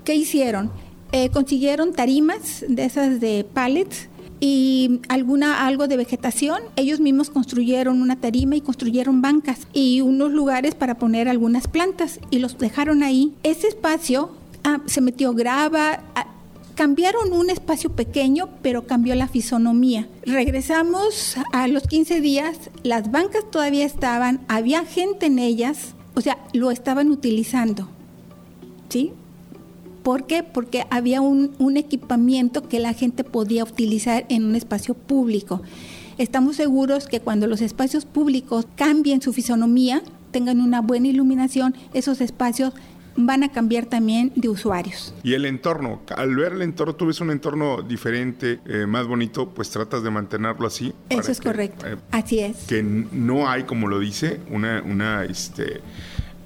¿qué 0.05 0.15
hicieron? 0.15 0.71
Eh, 1.13 1.29
consiguieron 1.31 1.93
tarimas 1.93 2.65
de 2.69 2.85
esas 2.85 3.21
de 3.21 3.47
pallets 3.53 4.09
y 4.41 5.01
alguna 5.09 5.67
algo 5.67 5.87
de 5.87 5.97
vegetación. 5.97 6.63
Ellos 6.75 6.99
mismos 6.99 7.31
construyeron 7.31 8.03
una 8.03 8.17
tarima 8.17 8.57
y 8.57 8.61
construyeron 8.61 9.23
bancas 9.23 9.69
y 9.73 10.01
unos 10.01 10.33
lugares 10.33 10.75
para 10.75 10.97
poner 10.97 11.29
algunas 11.29 11.69
plantas 11.69 12.19
y 12.31 12.41
los 12.41 12.59
dejaron 12.59 13.03
ahí. 13.03 13.35
Ese 13.45 13.69
espacio 13.69 14.33
ah, 14.65 14.81
se 14.87 15.01
metió 15.01 15.33
grava, 15.33 16.03
ah, 16.17 16.27
cambiaron 16.83 17.33
un 17.33 17.49
espacio 17.49 17.93
pequeño, 17.93 18.49
pero 18.61 18.89
cambió 18.89 19.15
la 19.15 19.29
fisonomía. 19.29 20.09
Regresamos 20.27 21.37
a 21.53 21.69
los 21.69 21.85
15 21.87 22.21
días, 22.21 22.71
las 22.83 23.13
bancas 23.13 23.49
todavía 23.53 23.85
estaban, 23.85 24.41
había 24.49 24.85
gente 24.85 25.27
en 25.27 25.39
ellas, 25.39 25.95
o 26.15 26.21
sea, 26.21 26.39
lo 26.53 26.73
estaban 26.73 27.13
utilizando. 27.13 27.89
¿Sí? 28.89 29.13
¿Por 30.03 30.27
qué? 30.27 30.43
Porque 30.43 30.85
había 30.91 31.21
un, 31.21 31.53
un 31.61 31.77
equipamiento 31.77 32.69
que 32.69 32.81
la 32.81 32.95
gente 32.95 33.23
podía 33.23 33.63
utilizar 33.63 34.27
en 34.29 34.45
un 34.45 34.57
espacio 34.57 34.95
público. 34.95 35.63
Estamos 36.19 36.57
seguros 36.57 37.07
que 37.07 37.21
cuando 37.21 37.47
los 37.47 37.61
espacios 37.61 38.07
públicos 38.07 38.67
cambien 38.75 39.23
su 39.23 39.33
fisonomía, 39.33 40.03
tengan 40.33 40.61
una 40.61 40.81
buena 40.81 41.07
iluminación, 41.07 41.77
esos 41.95 42.21
espacios 42.21 42.73
van 43.17 43.43
a 43.43 43.51
cambiar 43.51 43.87
también 43.87 44.33
de 44.35 44.49
usuarios. 44.49 45.15
Y 45.23 45.35
el 45.35 45.45
entorno, 45.45 46.01
al 46.17 46.35
ver 46.35 46.53
el 46.53 46.63
entorno, 46.63 46.95
tú 46.95 47.07
ves 47.07 47.21
un 47.21 47.31
entorno 47.31 47.83
diferente, 47.83 48.61
eh, 48.67 48.87
más 48.87 49.07
bonito, 49.07 49.49
pues 49.51 49.71
tratas 49.71 50.03
de 50.03 50.11
mantenerlo 50.11 50.67
así. 50.67 50.93
Eso 51.09 51.33
es 51.33 51.41
correcto, 51.41 51.87
eh, 51.87 51.97
así 52.11 52.41
es. 52.41 52.67
Que 52.67 52.83
no 52.83 53.49
hay, 53.49 53.65
como 53.65 53.89
lo 53.89 53.99
dice, 53.99 54.41
una, 54.51 54.83
una 54.83 55.25
este, 55.25 55.81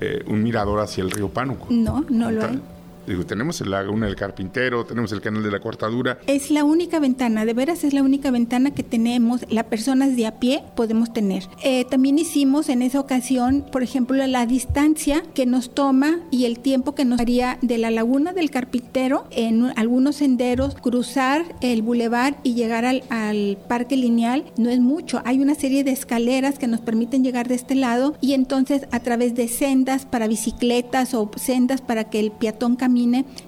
eh, 0.01 0.23
un 0.27 0.43
mirador 0.43 0.81
hacia 0.81 1.03
el 1.03 1.11
río 1.11 1.29
Pánuco. 1.29 1.67
No, 1.71 2.05
no 2.09 2.31
lo 2.31 2.45
hay. 2.45 2.61
Digo, 3.07 3.25
tenemos 3.25 3.61
el 3.61 3.71
laguna 3.71 4.07
del 4.07 4.17
carpintero, 4.17 4.85
tenemos 4.85 5.13
el 5.13 5.21
canal 5.21 5.43
de 5.45 5.51
la 5.53 5.61
cortadura. 5.61 6.19
Es 6.27 6.51
la 6.51 6.65
única 6.65 6.99
ventana, 6.99 7.45
de 7.45 7.55
veras 7.55 7.85
es 7.85 7.95
la 7.95 8.03
única 8.03 8.33
ventana 8.33 8.73
que 8.73 8.83
tenemos, 8.83 9.43
las 9.49 9.65
personas 9.65 10.17
de 10.17 10.27
a 10.27 10.41
pie 10.41 10.65
podemos 10.75 11.13
tener. 11.13 11.45
Eh, 11.63 11.85
también 11.85 12.19
hicimos 12.19 12.69
en 12.69 12.83
esa 12.83 12.99
ocasión, 12.99 13.65
por 13.71 13.85
ejemplo, 13.85 14.27
la 14.27 14.45
distancia 14.47 15.23
que 15.35 15.47
nos 15.47 15.73
toma 15.73 16.19
y 16.33 16.47
el 16.47 16.59
tiempo 16.59 16.97
que 16.97 17.05
nos 17.05 17.21
haría 17.21 17.59
de 17.63 17.79
la 17.79 17.93
laguna 17.93 18.33
del 18.33 18.51
carpintero 18.51 19.27
en 19.31 19.73
algunos 19.77 20.17
senderos, 20.17 20.75
cruzar 20.75 21.45
el 21.61 21.83
bulevar 21.83 22.37
y 22.43 22.55
llegar 22.55 22.85
al, 22.85 23.05
al 23.11 23.57
parque 23.69 23.97
lineal, 23.97 24.45
no 24.57 24.69
es 24.69 24.81
mucho. 24.81 25.23
Hay 25.25 25.39
una 25.39 25.55
serie 25.55 25.85
de 25.85 25.93
escaleras 25.93 26.59
que 26.59 26.67
nos 26.67 26.81
permiten 26.81 27.23
llegar 27.23 27.47
de 27.47 27.55
este 27.55 27.77
lado 27.77 28.17
y 28.21 28.33
entonces 28.33 28.89
a 28.91 28.99
través 28.99 29.37
de 29.37 29.47
sendas 29.47 30.07
para 30.07 30.27
bicicletas 30.27 31.15
o 31.15 31.31
sendas 31.37 31.81
para 31.81 32.05
que 32.05 32.19
el 32.19 32.33
peatón 32.33 32.75
camine 32.75 32.96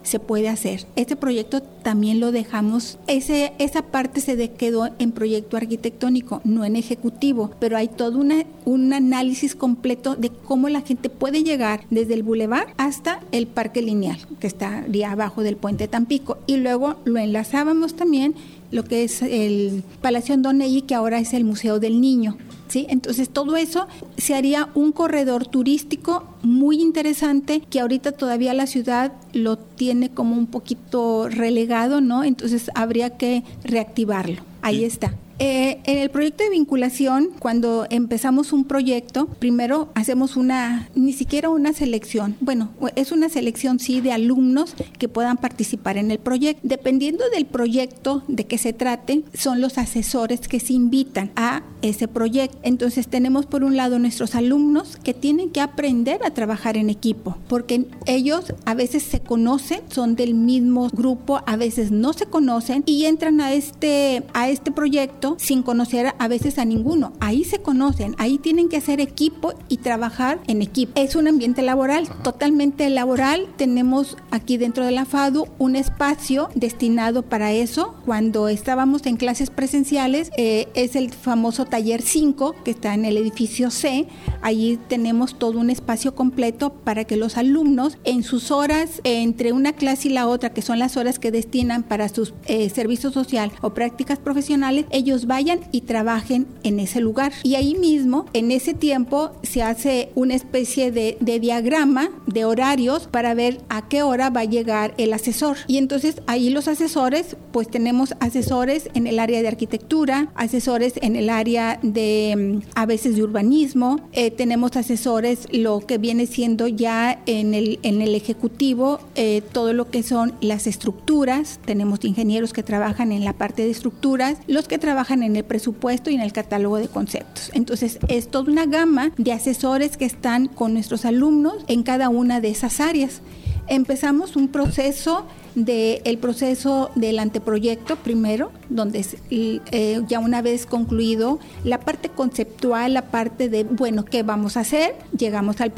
se 0.03 0.21
puede 0.21 0.49
hacer. 0.49 0.87
Este 0.97 1.17
proyecto 1.17 1.63
también 1.63 2.21
lo 2.21 2.33
dejamos, 2.33 2.99
ese, 3.07 3.53
esa 3.59 3.83
parte 3.83 4.21
se 4.21 4.51
quedó 4.51 4.91
en 4.99 5.13
proyecto 5.13 5.57
arquitectónico, 5.57 6.41
no 6.45 6.65
en 6.65 6.77
ejecutivo, 6.77 7.51
pero 7.59 7.77
hay 7.77 7.89
todo 7.89 8.19
una, 8.19 8.45
un 8.65 8.93
análisis 8.93 9.55
completo 9.55 10.17
de 10.17 10.31
cómo 10.31 10.69
la 10.69 10.83
gente 10.83 11.09
puede 11.09 11.45
llegar 11.45 11.85
desde 11.91 12.15
el 12.15 12.23
bulevar 12.23 12.69
hasta 12.77 13.21
el 13.33 13.47
parque 13.47 13.83
lineal, 13.83 14.19
que 14.41 14.47
estaría 14.47 15.13
abajo 15.13 15.43
del 15.43 15.57
puente 15.57 15.89
Tampico. 15.89 16.39
Y 16.47 16.59
luego 16.59 16.97
lo 17.05 17.19
enlazábamos 17.19 17.95
también 17.95 18.35
lo 18.71 18.85
que 18.85 19.05
es 19.05 19.23
el 19.23 19.83
Palacio 20.01 20.35
Andonelli, 20.35 20.83
que 20.83 20.95
ahora 20.95 21.19
es 21.19 21.33
el 21.35 21.45
Museo 21.45 21.81
del 21.81 22.01
Niño. 22.01 22.37
¿sí? 22.69 22.87
Entonces 22.89 23.29
todo 23.31 23.57
eso 23.57 23.87
se 24.17 24.35
haría 24.35 24.69
un 24.75 24.93
corredor 24.93 25.47
turístico 25.47 26.25
muy 26.43 26.81
interesante 26.81 27.63
que 27.71 27.81
ahorita 27.81 28.13
todavía 28.13 28.55
la 28.55 28.67
ciudad 28.67 29.13
lo 29.33 29.57
tiene 29.59 30.11
como 30.11 30.37
un 30.37 30.47
poquito 30.47 31.29
relegado, 31.29 32.01
¿no? 32.01 32.25
Entonces 32.25 32.71
habría 32.75 33.17
que 33.17 33.43
reactivarlo. 33.65 34.43
Ahí 34.63 34.85
está. 34.85 35.15
Eh, 35.41 35.79
en 35.85 35.99
el 35.99 36.11
proyecto 36.11 36.43
de 36.43 36.51
vinculación, 36.51 37.31
cuando 37.39 37.87
empezamos 37.91 38.53
un 38.53 38.65
proyecto, 38.65 39.27
primero 39.27 39.89
hacemos 39.95 40.37
una, 40.37 40.89
ni 40.97 41.13
siquiera 41.13 41.49
una 41.49 41.73
selección, 41.73 42.37
bueno, 42.41 42.71
es 42.97 43.13
una 43.13 43.29
selección 43.29 43.79
sí 43.79 44.01
de 44.01 44.11
alumnos 44.11 44.75
que 44.99 45.09
puedan 45.09 45.37
participar 45.37 45.97
en 45.97 46.11
el 46.11 46.19
proyecto. 46.19 46.61
Dependiendo 46.65 47.25
del 47.31 47.47
proyecto 47.47 48.25
de 48.27 48.47
que 48.47 48.59
se 48.59 48.73
trate, 48.73 49.23
son 49.33 49.61
los 49.61 49.79
asesores 49.79 50.49
que 50.49 50.59
se 50.59 50.73
invitan 50.73 51.31
a 51.37 51.63
ese 51.83 52.09
proyecto. 52.09 52.59
Entonces 52.63 53.07
tenemos 53.07 53.47
por 53.47 53.63
un 53.63 53.77
lado 53.77 54.01
nuestros 54.01 54.35
alumnos 54.35 54.97
que 54.97 55.15
tienen 55.15 55.51
que 55.51 55.61
aprender 55.61 56.21
a 56.25 56.31
trabajar 56.31 56.77
en 56.77 56.91
equipo, 56.91 57.37
porque 57.49 57.87
ellos 58.07 58.53
a 58.65 58.75
veces 58.75 59.05
se 59.05 59.21
conocen, 59.21 59.83
son 59.89 60.17
del 60.17 60.35
mismo 60.35 60.89
grupo, 60.89 61.43
a 61.47 61.57
veces 61.57 61.93
no 61.93 62.13
se 62.13 62.27
conocen 62.27 62.83
y 62.87 63.05
entran 63.05 63.41
a 63.41 63.53
este, 63.53 64.25
a 64.35 64.49
este 64.49 64.73
proyecto 64.73 65.28
sin 65.39 65.63
conocer 65.63 66.15
a 66.19 66.29
veces 66.29 66.59
a 66.59 66.65
ninguno. 66.65 67.13
Ahí 67.21 67.45
se 67.45 67.59
conocen, 67.61 68.15
ahí 68.19 68.39
tienen 68.39 68.69
que 68.69 68.77
hacer 68.77 69.01
equipo 69.01 69.55
y 69.69 69.79
trabajar 69.79 70.41
en 70.47 70.63
equipo. 70.63 70.93
Es 70.95 71.17
un 71.17 71.29
ambiente 71.29 71.63
laboral, 71.63 72.09
totalmente 72.23 72.89
laboral. 72.91 73.49
Tenemos 73.57 74.17
aquí 74.31 74.57
dentro 74.57 74.85
de 74.85 74.93
la 74.93 75.05
FADU 75.05 75.47
un 75.59 75.77
espacio 75.77 76.49
destinado 76.55 77.23
para 77.23 77.53
eso. 77.53 77.95
Cuando 78.05 78.49
estábamos 78.49 79.07
en 79.07 79.17
clases 79.17 79.51
presenciales, 79.51 80.31
eh, 80.37 80.69
es 80.75 80.97
el 80.97 81.11
famoso 81.11 81.65
taller 81.65 82.03
5 82.03 82.55
que 82.65 82.71
está 82.71 82.95
en 82.95 83.05
el 83.05 83.17
edificio 83.17 83.71
C. 83.71 84.07
Allí 84.43 84.79
tenemos 84.89 85.39
todo 85.39 85.59
un 85.59 85.71
espacio 85.71 86.15
completo 86.15 86.71
para 86.73 87.05
que 87.05 87.17
los 87.17 87.37
alumnos 87.37 87.99
en 88.05 88.23
sus 88.23 88.51
horas 88.51 89.01
entre 89.05 89.53
una 89.53 89.73
clase 89.73 90.09
y 90.09 90.13
la 90.13 90.27
otra, 90.29 90.51
que 90.51 90.63
son 90.63 90.79
las 90.79 90.97
horas 90.97 91.19
que 91.19 91.31
destinan 91.31 91.83
para 91.83 92.09
sus 92.09 92.35
eh, 92.47 92.69
servicios 92.71 93.15
social 93.15 93.53
o 93.61 93.71
prácticas 93.71 94.19
profesionales, 94.19 94.87
ellos 94.91 95.18
vayan 95.27 95.61
y 95.73 95.83
trabajen 95.83 96.47
en 96.63 96.81
ese 96.81 97.01
lugar. 97.01 97.33
Y 97.43 97.55
ahí 97.55 97.75
mismo, 97.75 98.27
en 98.33 98.51
ese 98.51 98.75
tiempo, 98.75 99.33
se 99.43 99.63
hace 99.63 100.11
una 100.15 100.35
especie 100.35 100.91
de, 100.91 101.17
diagrama 101.21 102.11
de 102.27 102.45
horarios 102.45 103.07
para 103.07 103.35
ver 103.35 103.61
a 103.69 103.89
qué 103.89 104.03
hora 104.03 104.31
va 104.31 104.41
a 104.41 104.45
llegar 104.45 104.95
el 104.99 105.13
asesor. 105.13 105.57
Y 105.67 105.79
entonces 105.79 106.21
ahí 106.27 106.51
los 106.51 106.69
asesores, 106.69 107.37
pues 107.53 107.69
tenemos 107.69 108.15
asesores 108.21 108.91
en 108.95 109.07
el 109.07 109.19
área 109.19 109.41
de 109.41 109.49
arquitectura, 109.49 110.31
asesores 110.35 110.95
en 111.01 111.17
el 111.17 111.31
área 111.31 111.79
de 111.83 112.61
mm, 112.65 112.71
a 112.75 112.87
veces 112.87 113.17
de 113.17 113.23
urbanismo, 113.23 114.01
eh, 114.13 114.31
tenemos 114.31 114.77
asesores 114.77 115.47
lo 115.53 115.81
que 115.81 115.99
viene 115.99 116.27
siendo 116.27 116.67
ya 116.67 117.21
en 117.27 117.55
el, 117.55 117.79
en 117.83 118.03
el 118.03 118.15
ejecutivo, 118.15 119.01
eh, 119.15 119.43
todo 119.53 119.73
lo 119.73 119.91
que 119.91 120.03
son 120.03 120.35
las 120.41 120.67
estructuras, 120.67 121.61
tenemos 121.65 122.05
ingenieros 122.05 122.53
que 122.53 122.63
trabajan 122.63 123.13
en 123.13 123.25
la 123.25 123.33
parte 123.33 123.63
de 123.63 123.71
estructuras, 123.71 124.39
los 124.47 124.69
que 124.69 124.79
trabajan 124.79 125.08
en 125.15 125.37
el 125.37 125.45
presupuesto 125.45 126.11
y 126.11 126.15
en 126.15 126.21
el 126.21 126.33
catálogo 126.33 126.77
de 126.77 126.89
conceptos. 126.89 127.51
Entonces, 127.55 127.99
es 128.09 128.29
toda 128.29 128.51
una 128.51 128.67
gama 128.67 129.13
de 129.17 129.33
asesores 129.33 129.97
que 129.97 130.05
están 130.05 130.47
con 130.47 130.75
nuestros 130.75 131.05
alumnos 131.05 131.65
en 131.69 131.83
cada 131.83 132.09
una 132.09 132.41
de 132.41 132.51
esas 132.51 132.81
áreas. 132.81 133.23
Empezamos 133.67 134.37
un 134.37 134.49
proceso 134.49 135.27
de 135.55 136.01
el 136.05 136.19
proceso 136.19 136.91
del 136.95 137.19
anteproyecto 137.19 137.97
primero, 137.97 138.51
donde 138.71 139.05
eh, 139.31 140.01
ya 140.07 140.21
una 140.21 140.41
vez 140.41 140.65
concluido 140.65 141.39
la 141.65 141.81
parte 141.81 142.09
conceptual, 142.09 142.95
la 142.95 143.11
parte 143.11 143.49
de, 143.49 143.65
bueno, 143.65 144.05
¿qué 144.05 144.23
vamos 144.23 144.57
a 144.57 144.61
hacer? 144.61 144.95
Llegamos 145.17 145.61
al, 145.61 145.73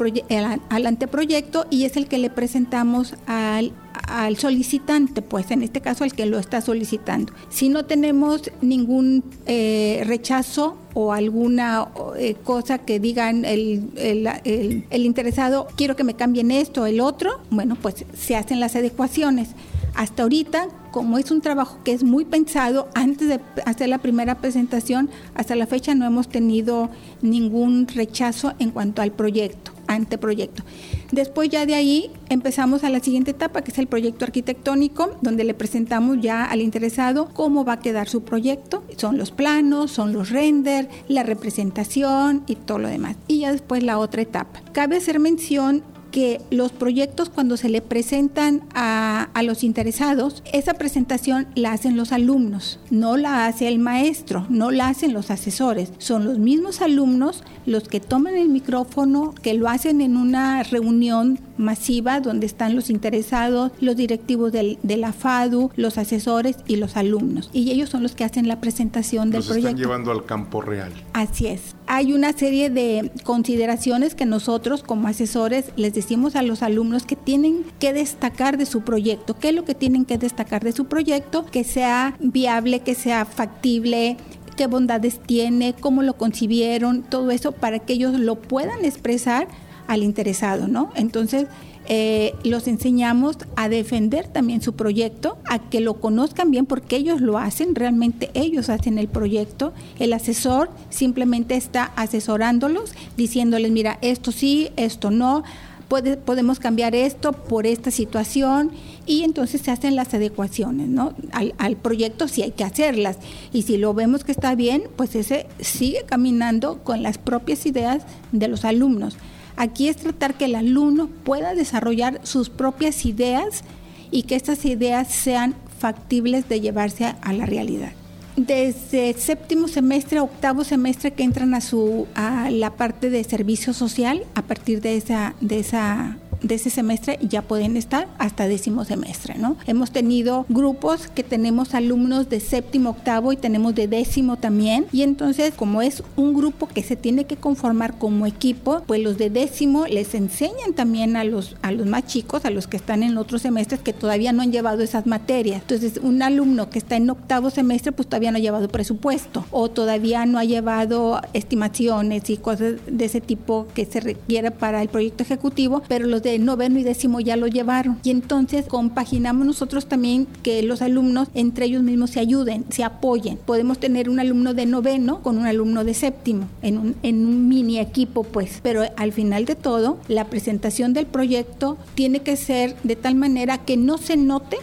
al 0.69 0.85
anteproyecto 0.85 1.65
y 1.69 1.83
es 1.83 1.97
el 1.97 2.07
que 2.07 2.17
le 2.17 2.29
presentamos 2.29 3.15
al 3.27 3.73
al 4.07 4.37
solicitante, 4.37 5.21
pues 5.21 5.51
en 5.51 5.63
este 5.63 5.81
caso 5.81 6.03
al 6.03 6.13
que 6.13 6.25
lo 6.25 6.39
está 6.39 6.61
solicitando. 6.61 7.33
Si 7.49 7.69
no 7.69 7.85
tenemos 7.85 8.51
ningún 8.61 9.23
eh, 9.45 10.03
rechazo 10.05 10.77
o 10.93 11.13
alguna 11.13 11.87
eh, 12.17 12.35
cosa 12.43 12.79
que 12.79 12.99
digan 12.99 13.45
el, 13.45 13.89
el, 13.95 14.85
el, 14.89 15.05
interesado, 15.05 15.67
quiero 15.75 15.95
que 15.95 16.03
me 16.03 16.15
cambien 16.15 16.51
esto 16.51 16.85
el 16.85 16.99
otro, 16.99 17.39
bueno, 17.49 17.77
pues 17.81 18.05
se 18.13 18.35
hacen 18.35 18.59
las 18.59 18.75
adecuaciones. 18.75 19.49
Hasta 19.93 20.23
ahorita 20.23 20.67
como 20.91 21.17
es 21.17 21.31
un 21.31 21.41
trabajo 21.41 21.79
que 21.83 21.93
es 21.93 22.03
muy 22.03 22.25
pensado 22.25 22.89
antes 22.93 23.27
de 23.27 23.39
hacer 23.65 23.89
la 23.89 23.97
primera 23.97 24.35
presentación, 24.35 25.09
hasta 25.33 25.55
la 25.55 25.65
fecha 25.65 25.95
no 25.95 26.05
hemos 26.05 26.27
tenido 26.27 26.89
ningún 27.21 27.87
rechazo 27.87 28.53
en 28.59 28.71
cuanto 28.71 29.01
al 29.01 29.11
proyecto, 29.11 29.70
anteproyecto. 29.93 30.63
Después 31.11 31.49
ya 31.49 31.65
de 31.65 31.75
ahí 31.75 32.11
empezamos 32.29 32.83
a 32.83 32.89
la 32.89 32.99
siguiente 32.99 33.31
etapa, 33.31 33.63
que 33.63 33.71
es 33.71 33.77
el 33.77 33.87
proyecto 33.87 34.25
arquitectónico, 34.25 35.17
donde 35.21 35.43
le 35.43 35.53
presentamos 35.53 36.19
ya 36.21 36.45
al 36.45 36.61
interesado 36.61 37.29
cómo 37.33 37.65
va 37.65 37.73
a 37.73 37.79
quedar 37.79 38.07
su 38.07 38.23
proyecto. 38.23 38.83
Son 38.97 39.17
los 39.17 39.31
planos, 39.31 39.91
son 39.91 40.13
los 40.13 40.29
render, 40.29 40.89
la 41.07 41.23
representación 41.23 42.43
y 42.47 42.55
todo 42.55 42.79
lo 42.79 42.87
demás. 42.87 43.17
Y 43.27 43.39
ya 43.39 43.51
después 43.51 43.83
la 43.83 43.97
otra 43.97 44.21
etapa. 44.21 44.61
Cabe 44.71 44.97
hacer 44.97 45.19
mención 45.19 45.83
que 46.11 46.41
los 46.51 46.71
proyectos 46.71 47.29
cuando 47.29 47.57
se 47.57 47.69
le 47.69 47.81
presentan 47.81 48.63
a, 48.73 49.29
a, 49.33 49.43
los 49.43 49.63
interesados, 49.63 50.43
esa 50.51 50.73
presentación 50.73 51.47
la 51.55 51.71
hacen 51.71 51.97
los 51.97 52.11
alumnos, 52.11 52.79
no 52.89 53.17
la 53.17 53.45
hace 53.45 53.67
el 53.67 53.79
maestro, 53.79 54.45
no 54.49 54.71
la 54.71 54.89
hacen 54.89 55.13
los 55.13 55.31
asesores. 55.31 55.91
Son 55.97 56.25
los 56.25 56.37
mismos 56.37 56.81
alumnos 56.81 57.43
los 57.65 57.87
que 57.87 57.99
toman 57.99 58.35
el 58.35 58.49
micrófono, 58.49 59.33
que 59.41 59.53
lo 59.53 59.69
hacen 59.69 60.01
en 60.01 60.17
una 60.17 60.63
reunión 60.63 61.39
masiva 61.61 62.19
donde 62.19 62.45
están 62.45 62.75
los 62.75 62.89
interesados, 62.89 63.71
los 63.79 63.95
directivos 63.95 64.51
del, 64.51 64.77
de 64.83 64.97
la 64.97 65.13
FADU, 65.13 65.71
los 65.75 65.97
asesores 65.97 66.57
y 66.67 66.75
los 66.75 66.97
alumnos. 66.97 67.49
Y 67.53 67.71
ellos 67.71 67.89
son 67.89 68.03
los 68.03 68.15
que 68.15 68.23
hacen 68.23 68.47
la 68.47 68.59
presentación 68.59 69.29
del 69.29 69.39
Los 69.39 69.47
proyecto. 69.47 69.69
están 69.69 69.79
llevando 69.81 70.11
al 70.11 70.25
campo 70.25 70.61
real. 70.61 70.91
Así 71.13 71.47
es. 71.47 71.75
Hay 71.87 72.13
una 72.13 72.33
serie 72.33 72.69
de 72.69 73.11
consideraciones 73.23 74.15
que 74.15 74.25
nosotros 74.25 74.83
como 74.83 75.07
asesores 75.07 75.71
les 75.75 75.93
decimos 75.93 76.35
a 76.35 76.41
los 76.41 76.63
alumnos 76.63 77.03
que 77.05 77.15
tienen 77.15 77.63
que 77.79 77.93
destacar 77.93 78.57
de 78.57 78.65
su 78.65 78.81
proyecto. 78.81 79.37
¿Qué 79.37 79.49
es 79.49 79.55
lo 79.55 79.65
que 79.65 79.75
tienen 79.75 80.05
que 80.05 80.17
destacar 80.17 80.63
de 80.63 80.71
su 80.71 80.85
proyecto? 80.85 81.45
Que 81.45 81.63
sea 81.63 82.15
viable, 82.19 82.79
que 82.79 82.95
sea 82.95 83.25
factible, 83.25 84.17
qué 84.55 84.67
bondades 84.67 85.19
tiene, 85.19 85.73
cómo 85.79 86.03
lo 86.03 86.13
concibieron, 86.17 87.03
todo 87.03 87.31
eso 87.31 87.51
para 87.51 87.79
que 87.79 87.93
ellos 87.93 88.19
lo 88.19 88.35
puedan 88.35 88.85
expresar 88.85 89.47
al 89.91 90.03
interesado, 90.03 90.69
¿no? 90.69 90.89
Entonces, 90.95 91.47
eh, 91.89 92.33
los 92.45 92.69
enseñamos 92.69 93.35
a 93.57 93.67
defender 93.67 94.25
también 94.27 94.61
su 94.61 94.73
proyecto, 94.73 95.37
a 95.49 95.59
que 95.59 95.81
lo 95.81 95.95
conozcan 95.95 96.49
bien 96.49 96.65
porque 96.65 96.95
ellos 96.95 97.19
lo 97.19 97.37
hacen, 97.37 97.75
realmente 97.75 98.31
ellos 98.33 98.69
hacen 98.69 98.97
el 98.97 99.09
proyecto. 99.09 99.73
El 99.99 100.13
asesor 100.13 100.69
simplemente 100.89 101.55
está 101.55 101.91
asesorándolos, 101.97 102.93
diciéndoles, 103.17 103.71
mira, 103.71 103.99
esto 104.01 104.31
sí, 104.31 104.69
esto 104.77 105.11
no, 105.11 105.43
puede, 105.89 106.15
podemos 106.15 106.59
cambiar 106.59 106.95
esto 106.95 107.33
por 107.33 107.67
esta 107.67 107.91
situación 107.91 108.71
y 109.05 109.23
entonces 109.23 109.59
se 109.59 109.71
hacen 109.71 109.97
las 109.97 110.13
adecuaciones, 110.13 110.87
¿no? 110.87 111.13
Al, 111.33 111.75
proyecto 111.75 112.29
sí 112.29 112.43
hay 112.43 112.51
que 112.51 112.63
hacerlas 112.63 113.17
y 113.51 113.63
si 113.63 113.75
lo 113.75 113.93
vemos 113.93 114.23
que 114.23 114.31
está 114.31 114.55
bien, 114.55 114.83
pues 114.95 115.15
ese 115.15 115.47
sigue 115.59 116.03
caminando 116.05 116.81
con 116.85 117.03
las 117.03 117.17
propias 117.17 117.65
ideas 117.65 118.03
de 118.31 118.47
los 118.47 118.63
alumnos. 118.63 119.17
Aquí 119.55 119.87
es 119.87 119.97
tratar 119.97 120.35
que 120.35 120.45
el 120.45 120.55
alumno 120.55 121.07
pueda 121.07 121.53
desarrollar 121.55 122.19
sus 122.23 122.49
propias 122.49 123.05
ideas 123.05 123.63
y 124.11 124.23
que 124.23 124.35
estas 124.35 124.65
ideas 124.65 125.07
sean 125.07 125.55
factibles 125.79 126.47
de 126.49 126.61
llevarse 126.61 127.05
a, 127.21 127.33
la 127.33 127.45
realidad. 127.45 127.91
Desde 128.35 129.13
séptimo 129.13 129.67
semestre 129.67 130.19
a 130.19 130.23
octavo 130.23 130.63
semestre 130.63 131.11
que 131.11 131.23
entran 131.23 131.53
a 131.53 131.61
su 131.61 132.07
a 132.15 132.49
la 132.49 132.71
parte 132.71 133.09
de 133.09 133.23
servicio 133.23 133.73
social, 133.73 134.23
a 134.35 134.41
partir 134.43 134.81
de 134.81 134.95
esa 134.95 135.33
de 135.41 135.59
esa 135.59 136.17
de 136.41 136.55
ese 136.55 136.69
semestre 136.69 137.19
ya 137.21 137.41
pueden 137.41 137.77
estar 137.77 138.07
hasta 138.17 138.47
décimo 138.47 138.85
semestre, 138.85 139.35
¿no? 139.37 139.57
Hemos 139.67 139.91
tenido 139.91 140.45
grupos 140.49 141.07
que 141.07 141.23
tenemos 141.23 141.73
alumnos 141.73 142.29
de 142.29 142.39
séptimo, 142.39 142.91
octavo 142.91 143.31
y 143.31 143.37
tenemos 143.37 143.75
de 143.75 143.87
décimo 143.87 144.37
también. 144.37 144.85
Y 144.91 145.03
entonces, 145.03 145.53
como 145.55 145.81
es 145.81 146.03
un 146.15 146.33
grupo 146.33 146.67
que 146.67 146.83
se 146.83 146.95
tiene 146.95 147.25
que 147.25 147.37
conformar 147.37 147.97
como 147.97 148.25
equipo, 148.25 148.83
pues 148.87 149.01
los 149.01 149.17
de 149.17 149.29
décimo 149.29 149.85
les 149.87 150.13
enseñan 150.15 150.73
también 150.75 151.15
a 151.15 151.23
los, 151.23 151.55
a 151.61 151.71
los 151.71 151.85
más 151.85 152.05
chicos, 152.05 152.45
a 152.45 152.49
los 152.49 152.67
que 152.67 152.77
están 152.77 153.03
en 153.03 153.17
otros 153.17 153.41
semestres 153.43 153.81
que 153.81 153.93
todavía 153.93 154.33
no 154.33 154.41
han 154.41 154.51
llevado 154.51 154.81
esas 154.81 155.05
materias. 155.05 155.61
Entonces, 155.61 155.99
un 156.01 156.21
alumno 156.23 156.69
que 156.69 156.79
está 156.79 156.95
en 156.95 157.09
octavo 157.09 157.49
semestre, 157.49 157.91
pues 157.91 158.07
todavía 158.07 158.31
no 158.31 158.37
ha 158.37 158.41
llevado 158.41 158.67
presupuesto 158.67 159.45
o 159.51 159.69
todavía 159.69 160.25
no 160.25 160.39
ha 160.39 160.43
llevado 160.43 161.21
estimaciones 161.33 162.29
y 162.29 162.37
cosas 162.37 162.75
de 162.87 163.05
ese 163.05 163.21
tipo 163.21 163.67
que 163.73 163.85
se 163.85 163.99
requiere 163.99 164.51
para 164.51 164.81
el 164.81 164.89
proyecto 164.89 165.23
ejecutivo, 165.23 165.83
pero 165.87 166.07
los 166.07 166.23
de 166.23 166.30
noveno 166.39 166.79
y 166.79 166.83
décimo 166.83 167.19
ya 167.19 167.35
lo 167.35 167.47
llevaron. 167.47 167.97
Y 168.03 168.11
entonces 168.11 168.65
compaginamos 168.65 169.45
nosotros 169.45 169.87
también 169.87 170.27
que 170.43 170.63
los 170.63 170.81
alumnos 170.81 171.29
entre 171.33 171.65
ellos 171.65 171.83
mismos 171.83 172.11
se 172.11 172.19
ayuden, 172.19 172.65
se 172.69 172.83
apoyen. 172.83 173.37
Podemos 173.37 173.79
tener 173.79 174.09
un 174.09 174.19
alumno 174.19 174.53
de 174.53 174.65
noveno 174.65 175.21
con 175.21 175.37
un 175.37 175.45
alumno 175.45 175.83
de 175.83 175.93
séptimo 175.93 176.47
en 176.61 176.77
un, 176.77 176.95
en 177.03 177.25
un 177.25 177.47
mini 177.47 177.79
equipo, 177.79 178.23
pues. 178.23 178.59
Pero 178.63 178.83
al 178.97 179.11
final 179.11 179.45
de 179.45 179.55
todo, 179.55 179.97
la 180.07 180.25
presentación 180.25 180.93
del 180.93 181.05
proyecto 181.05 181.77
tiene 181.95 182.21
que 182.21 182.35
ser 182.35 182.75
de 182.83 182.95
tal 182.95 183.15
manera 183.15 183.57
que 183.59 183.77
no 183.77 183.97
se 183.97 184.17
note 184.17 184.57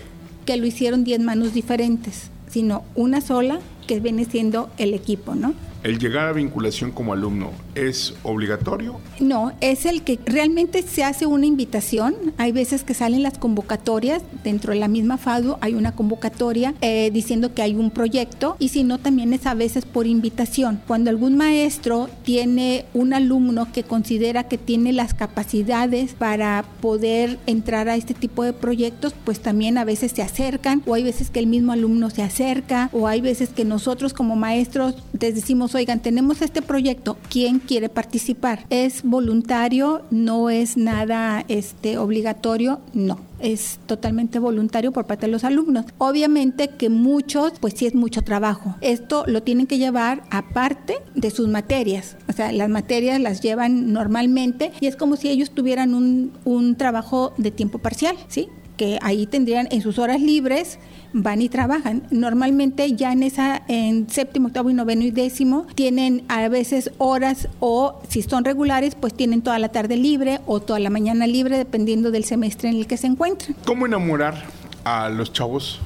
que 0.45 0.57
lo 0.57 0.67
hicieron 0.67 1.05
10 1.05 1.21
manos 1.21 1.53
diferentes, 1.53 2.31
sino 2.49 2.83
una 2.95 3.21
sola 3.21 3.61
que 3.87 4.01
viene 4.01 4.25
siendo 4.25 4.71
el 4.79 4.95
equipo, 4.95 5.35
¿no? 5.35 5.53
¿El 5.85 6.01
llegar 6.01 6.27
a 6.27 6.33
vinculación 6.33 6.91
como 6.91 7.13
alumno 7.13 7.53
es 7.77 8.15
obligatorio? 8.25 8.97
No, 9.21 9.53
es 9.61 9.87
el 9.87 10.03
que 10.03 10.19
realmente 10.27 10.83
se 10.83 11.05
hace 11.05 11.25
una 11.25 11.47
invitación. 11.47 12.17
Hay 12.37 12.51
veces 12.51 12.83
que 12.83 12.95
salen 12.95 13.23
las 13.23 13.39
convocatorias, 13.39 14.23
dentro 14.43 14.73
de 14.73 14.81
la 14.81 14.89
misma 14.89 15.19
FADU 15.19 15.57
hay 15.61 15.75
una 15.75 15.93
convocatoria 15.93 16.75
eh, 16.81 17.11
diciendo 17.13 17.55
que 17.55 17.63
hay 17.63 17.77
un 17.77 17.91
proyecto 17.91 18.57
y 18.59 18.71
si 18.71 18.83
no 18.83 18.99
también 18.99 19.33
es 19.33 19.47
a 19.47 19.55
veces 19.55 19.85
por 19.85 20.09
invitación. 20.09 20.81
Cuando 20.89 21.11
algún 21.11 21.37
maestro 21.37 22.11
tiene 22.25 22.85
un 22.93 23.15
alumno 23.15 23.71
que 23.73 23.85
considera 23.85 24.49
que 24.49 24.59
tiene 24.59 24.93
las 24.93 25.15
capacidades 25.15 26.15
para 26.15 26.65
poder 26.81 27.39
entrar 27.47 27.89
a 27.89 27.95
este 27.95 28.15
tipo 28.15 28.43
de 28.43 28.53
proyectos, 28.53 29.15
pues 29.25 29.39
también 29.39 29.79
a 29.79 29.85
veces 29.85 30.11
se 30.11 30.23
acercan 30.23 30.83
o 30.87 30.95
hay 30.95 31.05
veces 31.05 31.31
que 31.31 31.39
el 31.39 31.47
mismo 31.47 31.71
alumno 31.71 32.11
se 32.11 32.23
acerca 32.23 32.91
o 32.93 33.07
hay 33.07 33.21
veces 33.21 33.51
que 33.51 33.65
nosotros 33.65 34.13
como 34.13 34.35
maestros 34.35 34.97
les 35.21 35.37
decimos 35.37 35.68
oigan, 35.75 36.01
tenemos 36.01 36.43
este 36.43 36.63
proyecto, 36.63 37.17
¿quién 37.31 37.59
quiere 37.59 37.89
participar? 37.89 38.65
¿Es 38.71 39.03
voluntario? 39.03 40.03
¿No 40.11 40.51
es 40.51 40.77
nada 40.77 41.45
este, 41.49 41.99
obligatorio? 41.99 42.81
No 42.93 43.29
es 43.41 43.79
totalmente 43.87 44.39
voluntario 44.39 44.93
por 44.93 45.07
parte 45.07 45.27
de 45.27 45.33
los 45.33 45.45
alumnos. 45.45 45.87
Obviamente 45.99 46.69
que 46.69 46.89
muchos, 46.89 47.53
pues 47.61 47.75
sí 47.75 47.87
es 47.87 47.95
mucho 47.95 48.23
trabajo. 48.23 48.77
Esto 48.81 49.25
lo 49.27 49.43
tienen 49.43 49.67
que 49.67 49.79
llevar 49.79 50.23
aparte 50.31 50.99
de 51.15 51.31
sus 51.31 51.49
materias. 51.49 52.17
O 52.29 52.33
sea, 52.33 52.53
las 52.53 52.69
materias 52.69 53.21
las 53.21 53.41
llevan 53.41 53.93
normalmente 53.93 54.73
y 54.81 54.87
es 54.87 54.97
como 54.97 55.17
si 55.17 55.29
ellos 55.29 55.51
tuvieran 55.51 55.95
un, 55.95 56.33
un 56.45 56.77
trabajo 56.77 57.33
de 57.37 57.51
tiempo 57.51 57.79
parcial, 57.79 58.17
¿sí? 58.29 58.49
Que 58.79 58.99
ahí 59.03 59.27
tendrían 59.27 59.69
en 59.71 59.83
sus 59.83 59.99
horas 59.99 60.23
libres 60.23 60.79
van 61.13 61.43
y 61.43 61.51
trabajan. 61.51 62.05
Normalmente 62.11 62.95
ya 62.95 63.13
en 63.13 63.23
esa 63.23 63.63
en 63.69 64.09
séptimo, 64.09 64.49
octavo 64.49 64.71
y 64.71 64.75
noveno 64.75 65.03
y 65.03 65.11
décimo 65.11 65.67
tienen 65.75 66.23
a 66.29 66.49
veces 66.49 66.91
horas 66.97 67.49
o 67.61 68.01
si 68.09 68.23
son 68.23 68.45
regulares 68.45 68.95
pues 68.95 69.13
tienen 69.13 69.43
toda 69.43 69.59
la 69.59 69.69
tarde 69.69 69.97
libre 69.97 70.41
o 70.47 70.61
toda 70.61 70.79
la 70.79 70.89
mañana 70.89 71.27
libre 71.27 71.59
dependiendo 71.59 72.11
del 72.11 72.25
semestre 72.25 72.71
en 72.71 72.77
el 72.77 72.87
que 72.87 72.97
se 72.97 73.09
encuentran. 73.09 73.55
¿Cómo 73.67 73.85
enamorar 73.85 74.45
a 74.85 75.11
los 75.11 75.33
chavos 75.33 75.81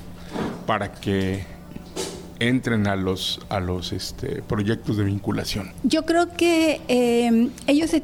para 0.66 0.92
que 0.92 1.44
entren 2.38 2.86
a 2.86 2.96
los 2.96 3.40
a 3.48 3.60
los 3.60 3.92
este, 3.92 4.42
proyectos 4.42 4.96
de 4.96 5.04
vinculación? 5.04 5.72
Yo 5.82 6.04
creo 6.04 6.28
que 6.36 6.80
eh, 6.88 7.48
ellos 7.66 7.94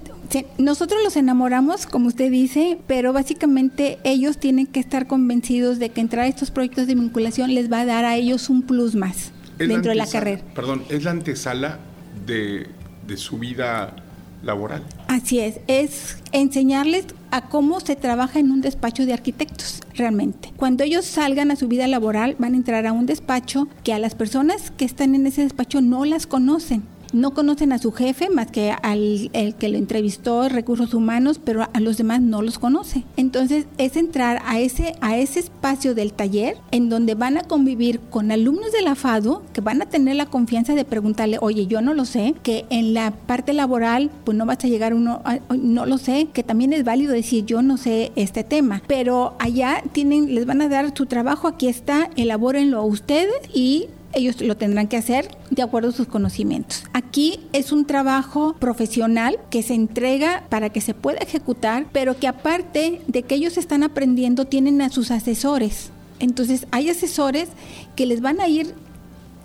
nosotros 0.58 1.00
los 1.02 1.16
enamoramos, 1.16 1.86
como 1.86 2.08
usted 2.08 2.30
dice, 2.30 2.78
pero 2.86 3.12
básicamente 3.12 3.98
ellos 4.04 4.38
tienen 4.38 4.66
que 4.66 4.80
estar 4.80 5.06
convencidos 5.06 5.78
de 5.78 5.90
que 5.90 6.00
entrar 6.00 6.24
a 6.24 6.28
estos 6.28 6.50
proyectos 6.50 6.86
de 6.86 6.94
vinculación 6.94 7.54
les 7.54 7.70
va 7.70 7.80
a 7.80 7.86
dar 7.86 8.04
a 8.04 8.16
ellos 8.16 8.50
un 8.50 8.62
plus 8.62 8.94
más 8.94 9.32
dentro 9.58 9.90
de 9.90 9.96
la 9.96 10.06
carrera. 10.06 10.42
Perdón, 10.54 10.84
es 10.88 11.04
la 11.04 11.12
antesala 11.12 11.78
de, 12.26 12.66
de 13.06 13.16
su 13.16 13.38
vida 13.38 13.96
laboral. 14.42 14.82
Así 15.08 15.40
es, 15.40 15.60
es 15.66 16.18
enseñarles 16.32 17.06
a 17.30 17.48
cómo 17.48 17.80
se 17.80 17.96
trabaja 17.96 18.38
en 18.38 18.50
un 18.50 18.60
despacho 18.60 19.04
de 19.04 19.12
arquitectos, 19.12 19.80
realmente. 19.94 20.52
Cuando 20.56 20.84
ellos 20.84 21.04
salgan 21.04 21.50
a 21.50 21.56
su 21.56 21.68
vida 21.68 21.86
laboral, 21.86 22.36
van 22.38 22.54
a 22.54 22.56
entrar 22.56 22.86
a 22.86 22.92
un 22.92 23.06
despacho 23.06 23.68
que 23.82 23.92
a 23.92 23.98
las 23.98 24.14
personas 24.14 24.70
que 24.70 24.84
están 24.84 25.14
en 25.14 25.26
ese 25.26 25.42
despacho 25.42 25.80
no 25.80 26.04
las 26.04 26.26
conocen 26.26 26.82
no 27.12 27.32
conocen 27.32 27.72
a 27.72 27.78
su 27.78 27.92
jefe 27.92 28.30
más 28.30 28.50
que 28.50 28.72
al 28.82 29.30
el 29.32 29.54
que 29.54 29.68
lo 29.68 29.78
entrevistó, 29.78 30.48
recursos 30.48 30.94
humanos, 30.94 31.40
pero 31.42 31.68
a 31.72 31.80
los 31.80 31.96
demás 31.96 32.20
no 32.20 32.42
los 32.42 32.58
conoce. 32.58 33.04
Entonces 33.16 33.66
es 33.78 33.96
entrar 33.96 34.42
a 34.44 34.58
ese, 34.58 34.94
a 35.00 35.16
ese 35.16 35.40
espacio 35.40 35.94
del 35.94 36.12
taller 36.12 36.56
en 36.70 36.88
donde 36.88 37.14
van 37.14 37.38
a 37.38 37.42
convivir 37.42 38.00
con 38.10 38.30
alumnos 38.30 38.72
de 38.72 38.82
la 38.82 38.94
FADU 38.94 39.42
que 39.52 39.60
van 39.60 39.82
a 39.82 39.86
tener 39.86 40.16
la 40.16 40.26
confianza 40.26 40.74
de 40.74 40.84
preguntarle, 40.84 41.38
oye, 41.40 41.66
yo 41.66 41.80
no 41.80 41.94
lo 41.94 42.04
sé, 42.04 42.34
que 42.42 42.66
en 42.70 42.94
la 42.94 43.10
parte 43.10 43.52
laboral 43.52 44.10
pues 44.24 44.36
no 44.36 44.46
vas 44.46 44.64
a 44.64 44.68
llegar 44.68 44.94
uno, 44.94 45.22
no 45.56 45.86
lo 45.86 45.98
sé, 45.98 46.28
que 46.32 46.42
también 46.42 46.72
es 46.72 46.84
válido 46.84 47.12
decir 47.12 47.44
yo 47.44 47.62
no 47.62 47.76
sé 47.76 48.12
este 48.16 48.44
tema, 48.44 48.82
pero 48.86 49.34
allá 49.38 49.82
tienen, 49.92 50.34
les 50.34 50.46
van 50.46 50.62
a 50.62 50.68
dar 50.68 50.92
su 50.96 51.06
trabajo, 51.06 51.48
aquí 51.48 51.68
está, 51.68 52.10
elabórenlo 52.16 52.84
ustedes 52.84 53.34
y 53.52 53.88
ellos 54.18 54.40
lo 54.40 54.56
tendrán 54.56 54.88
que 54.88 54.96
hacer 54.96 55.28
de 55.50 55.62
acuerdo 55.62 55.90
a 55.90 55.92
sus 55.92 56.06
conocimientos. 56.06 56.84
Aquí 56.92 57.40
es 57.52 57.72
un 57.72 57.86
trabajo 57.86 58.54
profesional 58.58 59.38
que 59.50 59.62
se 59.62 59.74
entrega 59.74 60.44
para 60.48 60.70
que 60.70 60.80
se 60.80 60.94
pueda 60.94 61.18
ejecutar, 61.18 61.86
pero 61.92 62.18
que 62.18 62.28
aparte 62.28 63.00
de 63.06 63.22
que 63.22 63.34
ellos 63.34 63.56
están 63.56 63.82
aprendiendo, 63.82 64.44
tienen 64.44 64.82
a 64.82 64.90
sus 64.90 65.10
asesores. 65.10 65.90
Entonces 66.18 66.66
hay 66.70 66.90
asesores 66.90 67.48
que 67.96 68.06
les 68.06 68.20
van 68.20 68.40
a 68.40 68.48
ir, 68.48 68.74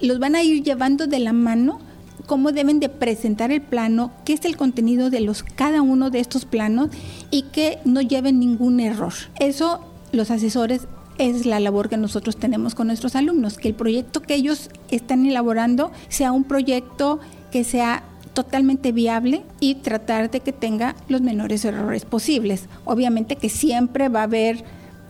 los 0.01 0.19
van 0.19 0.36
a 0.36 0.43
ir 0.43 0.63
llevando 0.63 1.07
de 1.07 1.19
la 1.19 1.33
mano 1.33 1.79
cómo 2.25 2.51
deben 2.51 2.79
de 2.79 2.89
presentar 2.89 3.51
el 3.51 3.62
plano, 3.62 4.12
qué 4.25 4.33
es 4.33 4.45
el 4.45 4.57
contenido 4.57 5.09
de 5.09 5.19
los 5.19 5.43
cada 5.43 5.81
uno 5.81 6.09
de 6.09 6.19
estos 6.19 6.45
planos 6.45 6.89
y 7.31 7.43
que 7.43 7.79
no 7.86 8.01
lleven 8.01 8.39
ningún 8.39 8.79
error. 8.79 9.13
Eso 9.39 9.81
los 10.12 10.31
asesores 10.31 10.88
es 11.17 11.45
la 11.45 11.60
labor 11.60 11.89
que 11.89 11.97
nosotros 11.97 12.38
tenemos 12.38 12.76
con 12.76 12.88
nuestros 12.88 13.15
alumnos, 13.15 13.58
que 13.58 13.69
el 13.69 13.76
proyecto 13.76 14.21
que 14.21 14.36
ellos 14.36 14.69
están 14.89 15.26
elaborando 15.26 15.91
sea 16.10 16.32
un 16.32 16.43
proyecto 16.43 17.19
que 17.52 17.63
sea 17.63 18.04
totalmente 18.34 18.91
viable 18.91 19.43
y 19.60 19.76
tratar 19.76 20.32
de 20.32 20.39
que 20.39 20.52
tenga 20.52 20.95
los 21.08 21.21
menores 21.21 21.63
errores 21.65 22.06
posibles. 22.06 22.67
Obviamente 22.86 23.36
que 23.36 23.49
siempre 23.49 24.10
va 24.10 24.21
a 24.21 24.23
haber 24.23 24.63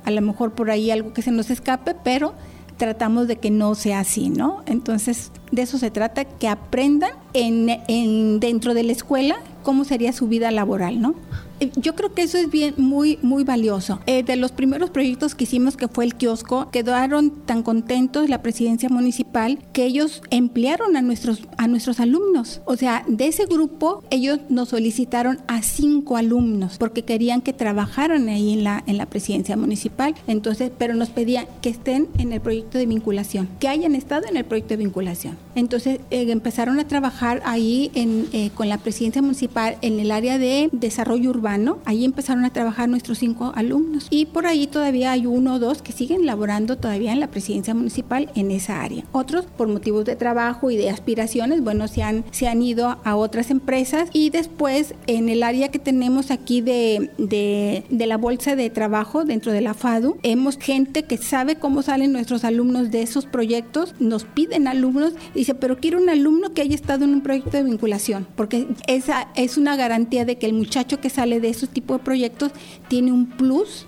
a 0.06 0.12
lo 0.12 0.22
mejor 0.22 0.52
por 0.52 0.70
ahí 0.70 0.92
algo 0.92 1.14
que 1.14 1.22
se 1.22 1.32
nos 1.32 1.50
escape, 1.50 1.96
pero 2.04 2.34
tratamos 2.78 3.28
de 3.28 3.38
que 3.38 3.52
no 3.52 3.76
sea 3.76 4.00
así, 4.00 4.30
¿no? 4.30 4.64
Entonces, 4.66 5.32
de 5.52 5.62
eso 5.62 5.78
se 5.78 5.92
trata, 5.92 6.26
que 6.26 6.48
aprendan 6.48 7.12
en, 7.34 7.70
en 7.88 8.40
dentro 8.40 8.74
de 8.74 8.84
la 8.84 8.92
escuela 8.92 9.38
cómo 9.62 9.86
sería 9.86 10.12
su 10.12 10.28
vida 10.28 10.52
laboral, 10.52 11.00
¿no? 11.00 11.16
Eh, 11.64 11.72
yo 11.78 11.96
creo 11.96 12.14
que 12.14 12.24
eso 12.24 12.38
es 12.38 12.50
bien 12.52 12.74
muy 12.78 13.18
muy 13.22 13.44
valioso. 13.44 14.00
Eh, 14.06 14.24
de 14.24 14.36
los 14.36 14.52
primeros 14.52 14.90
proyectos 14.90 15.34
que 15.34 15.46
hicimos 15.46 15.78
que 15.78 15.88
fue 15.88 16.04
el 16.04 16.16
kiosco, 16.16 16.70
quedaron 16.72 17.32
tan 17.32 17.64
contentos 17.64 18.28
la 18.30 18.42
presidencia 18.42 18.90
municipal 18.90 19.60
que 19.72 19.86
ellos 19.86 20.22
emplearon 20.30 20.98
a 20.98 21.02
nuestros 21.02 21.44
a 21.58 21.68
nuestros 21.68 22.02
alumnos. 22.02 22.62
O 22.66 22.76
sea, 22.76 23.06
de 23.08 23.28
ese 23.28 23.46
grupo 23.46 24.04
ellos 24.10 24.40
nos 24.50 24.70
solicitaron 24.70 25.40
a 25.48 25.62
cinco 25.62 26.18
alumnos 26.18 26.78
porque 26.78 27.04
querían 27.04 27.42
que 27.42 27.54
trabajaran 27.54 28.28
ahí 28.28 28.54
en 28.54 28.66
la 28.66 28.84
en 28.86 28.98
la 28.98 29.06
presidencia 29.06 29.56
municipal. 29.56 30.16
Entonces, 30.28 30.70
pero 30.78 30.96
nos 30.96 31.10
pedían 31.10 31.46
que 31.62 31.70
estén 31.70 32.10
en 32.18 32.34
el 32.34 32.42
proyecto 32.42 32.78
de 32.78 32.86
vinculación, 32.86 33.48
que 33.60 33.70
hayan 33.70 33.96
estado 33.96 34.28
en 34.28 34.36
el 34.36 34.44
proyecto 34.44 34.74
de 34.74 34.84
vinculación. 34.84 35.38
Entonces 35.56 36.00
eh, 36.12 36.30
empezaron 36.30 36.80
a 36.80 36.88
trabajar 36.88 37.42
ahí 37.46 37.90
en, 37.94 38.50
con 38.50 38.68
la 38.68 38.80
presidencia 38.80 39.22
municipal 39.22 39.78
en 39.82 40.00
el 40.00 40.12
área 40.12 40.38
de 40.38 40.70
desarrollo 40.74 41.30
urbano 41.30 41.53
Ahí 41.86 42.06
empezaron 42.06 42.46
a 42.46 42.54
trabajar 42.54 42.90
nuestros 42.90 43.20
cinco 43.20 43.52
alumnos 43.56 44.08
y 44.10 44.26
por 44.26 44.46
ahí 44.46 44.68
todavía 44.68 45.12
hay 45.12 45.26
uno 45.26 45.56
o 45.56 45.60
dos 45.60 45.82
que 45.82 45.92
siguen 45.92 46.26
laborando 46.26 46.78
todavía 46.78 47.12
en 47.12 47.20
la 47.20 47.28
presidencia 47.28 47.74
municipal 47.74 48.30
en 48.36 48.52
esa 48.52 48.82
área. 48.82 49.04
Otros 49.12 49.46
por 49.46 49.68
motivos 49.68 50.06
de 50.06 50.16
trabajo 50.16 50.72
y 50.72 50.78
de 50.78 50.90
aspiraciones, 50.90 51.64
bueno, 51.64 51.88
se 51.88 52.02
han, 52.02 52.24
se 52.32 52.48
han 52.48 52.62
ido 52.62 52.98
a 53.04 53.16
otras 53.16 53.52
empresas 53.52 54.10
y 54.14 54.30
después 54.30 54.96
en 55.08 55.30
el 55.30 55.44
área 55.44 55.70
que 55.70 55.80
tenemos 55.80 56.32
aquí 56.32 56.62
de, 56.62 57.12
de, 57.18 57.84
de 57.90 58.08
la 58.08 58.18
bolsa 58.18 58.56
de 58.56 58.70
trabajo 58.70 59.26
dentro 59.26 59.52
de 59.52 59.62
la 59.62 59.74
FADU, 59.74 60.18
hemos 60.24 60.58
gente 60.58 61.04
que 61.04 61.18
sabe 61.18 61.56
cómo 61.58 61.82
salen 61.82 62.12
nuestros 62.12 62.44
alumnos 62.44 62.92
de 62.92 63.02
esos 63.02 63.26
proyectos, 63.26 63.94
nos 64.00 64.24
piden 64.24 64.68
alumnos 64.68 65.14
dice, 65.34 65.56
pero 65.56 65.78
quiero 65.78 66.02
un 66.02 66.10
alumno 66.10 66.54
que 66.54 66.62
haya 66.62 66.76
estado 66.76 67.06
en 67.06 67.12
un 67.12 67.22
proyecto 67.22 67.58
de 67.58 67.64
vinculación, 67.64 68.28
porque 68.36 68.68
esa 68.88 69.28
es 69.36 69.58
una 69.58 69.76
garantía 69.76 70.26
de 70.26 70.38
que 70.38 70.46
el 70.46 70.54
muchacho 70.54 71.00
que 71.00 71.10
sale 71.10 71.33
de 71.40 71.50
esos 71.50 71.70
tipos 71.70 71.98
de 71.98 72.04
proyectos 72.04 72.52
tiene 72.88 73.12
un 73.12 73.28
plus 73.28 73.86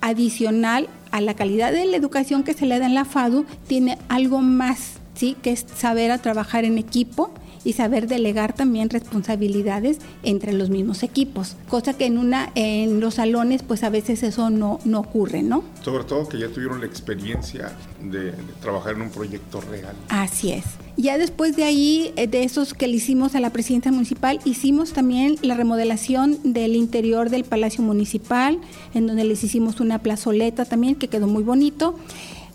adicional 0.00 0.88
a 1.10 1.20
la 1.20 1.34
calidad 1.34 1.72
de 1.72 1.86
la 1.86 1.96
educación 1.96 2.42
que 2.42 2.54
se 2.54 2.66
le 2.66 2.78
da 2.78 2.86
en 2.86 2.94
la 2.94 3.04
FADU, 3.04 3.46
tiene 3.66 3.98
algo 4.08 4.40
más, 4.40 4.94
¿sí? 5.14 5.36
que 5.42 5.52
es 5.52 5.64
saber 5.76 6.10
a 6.10 6.18
trabajar 6.18 6.64
en 6.64 6.78
equipo 6.78 7.30
y 7.68 7.74
saber 7.74 8.08
delegar 8.08 8.54
también 8.54 8.88
responsabilidades 8.88 9.98
entre 10.22 10.54
los 10.54 10.70
mismos 10.70 11.02
equipos, 11.02 11.54
cosa 11.68 11.92
que 11.92 12.06
en 12.06 12.16
una 12.16 12.50
en 12.54 12.98
los 12.98 13.16
salones 13.16 13.62
pues 13.62 13.84
a 13.84 13.90
veces 13.90 14.22
eso 14.22 14.48
no, 14.48 14.80
no 14.86 15.00
ocurre, 15.00 15.42
¿no? 15.42 15.62
Sobre 15.82 16.04
todo 16.04 16.26
que 16.26 16.38
ya 16.38 16.48
tuvieron 16.48 16.80
la 16.80 16.86
experiencia 16.86 17.76
de, 18.02 18.32
trabajar 18.62 18.94
en 18.94 19.02
un 19.02 19.10
proyecto 19.10 19.60
real. 19.60 19.94
Así 20.08 20.50
es. 20.50 20.64
Ya 20.96 21.18
después 21.18 21.56
de 21.56 21.64
ahí, 21.64 22.10
eh, 22.16 22.26
de 22.26 22.42
esos 22.42 22.72
que 22.72 22.88
le 22.88 22.96
hicimos 22.96 23.34
a 23.34 23.40
la 23.40 23.50
presidencia 23.50 23.92
municipal, 23.92 24.40
hicimos 24.46 24.94
también 24.94 25.36
la 25.42 25.54
remodelación 25.54 26.38
del 26.44 26.74
interior 26.74 27.28
del 27.28 27.44
Palacio 27.44 27.84
Municipal, 27.84 28.58
en 28.94 29.06
donde 29.06 29.24
les 29.24 29.44
hicimos 29.44 29.78
una 29.80 29.98
plazoleta 29.98 30.64
también 30.64 30.94
que 30.94 31.08
quedó 31.08 31.26
muy 31.26 31.42
bonito. 31.42 31.96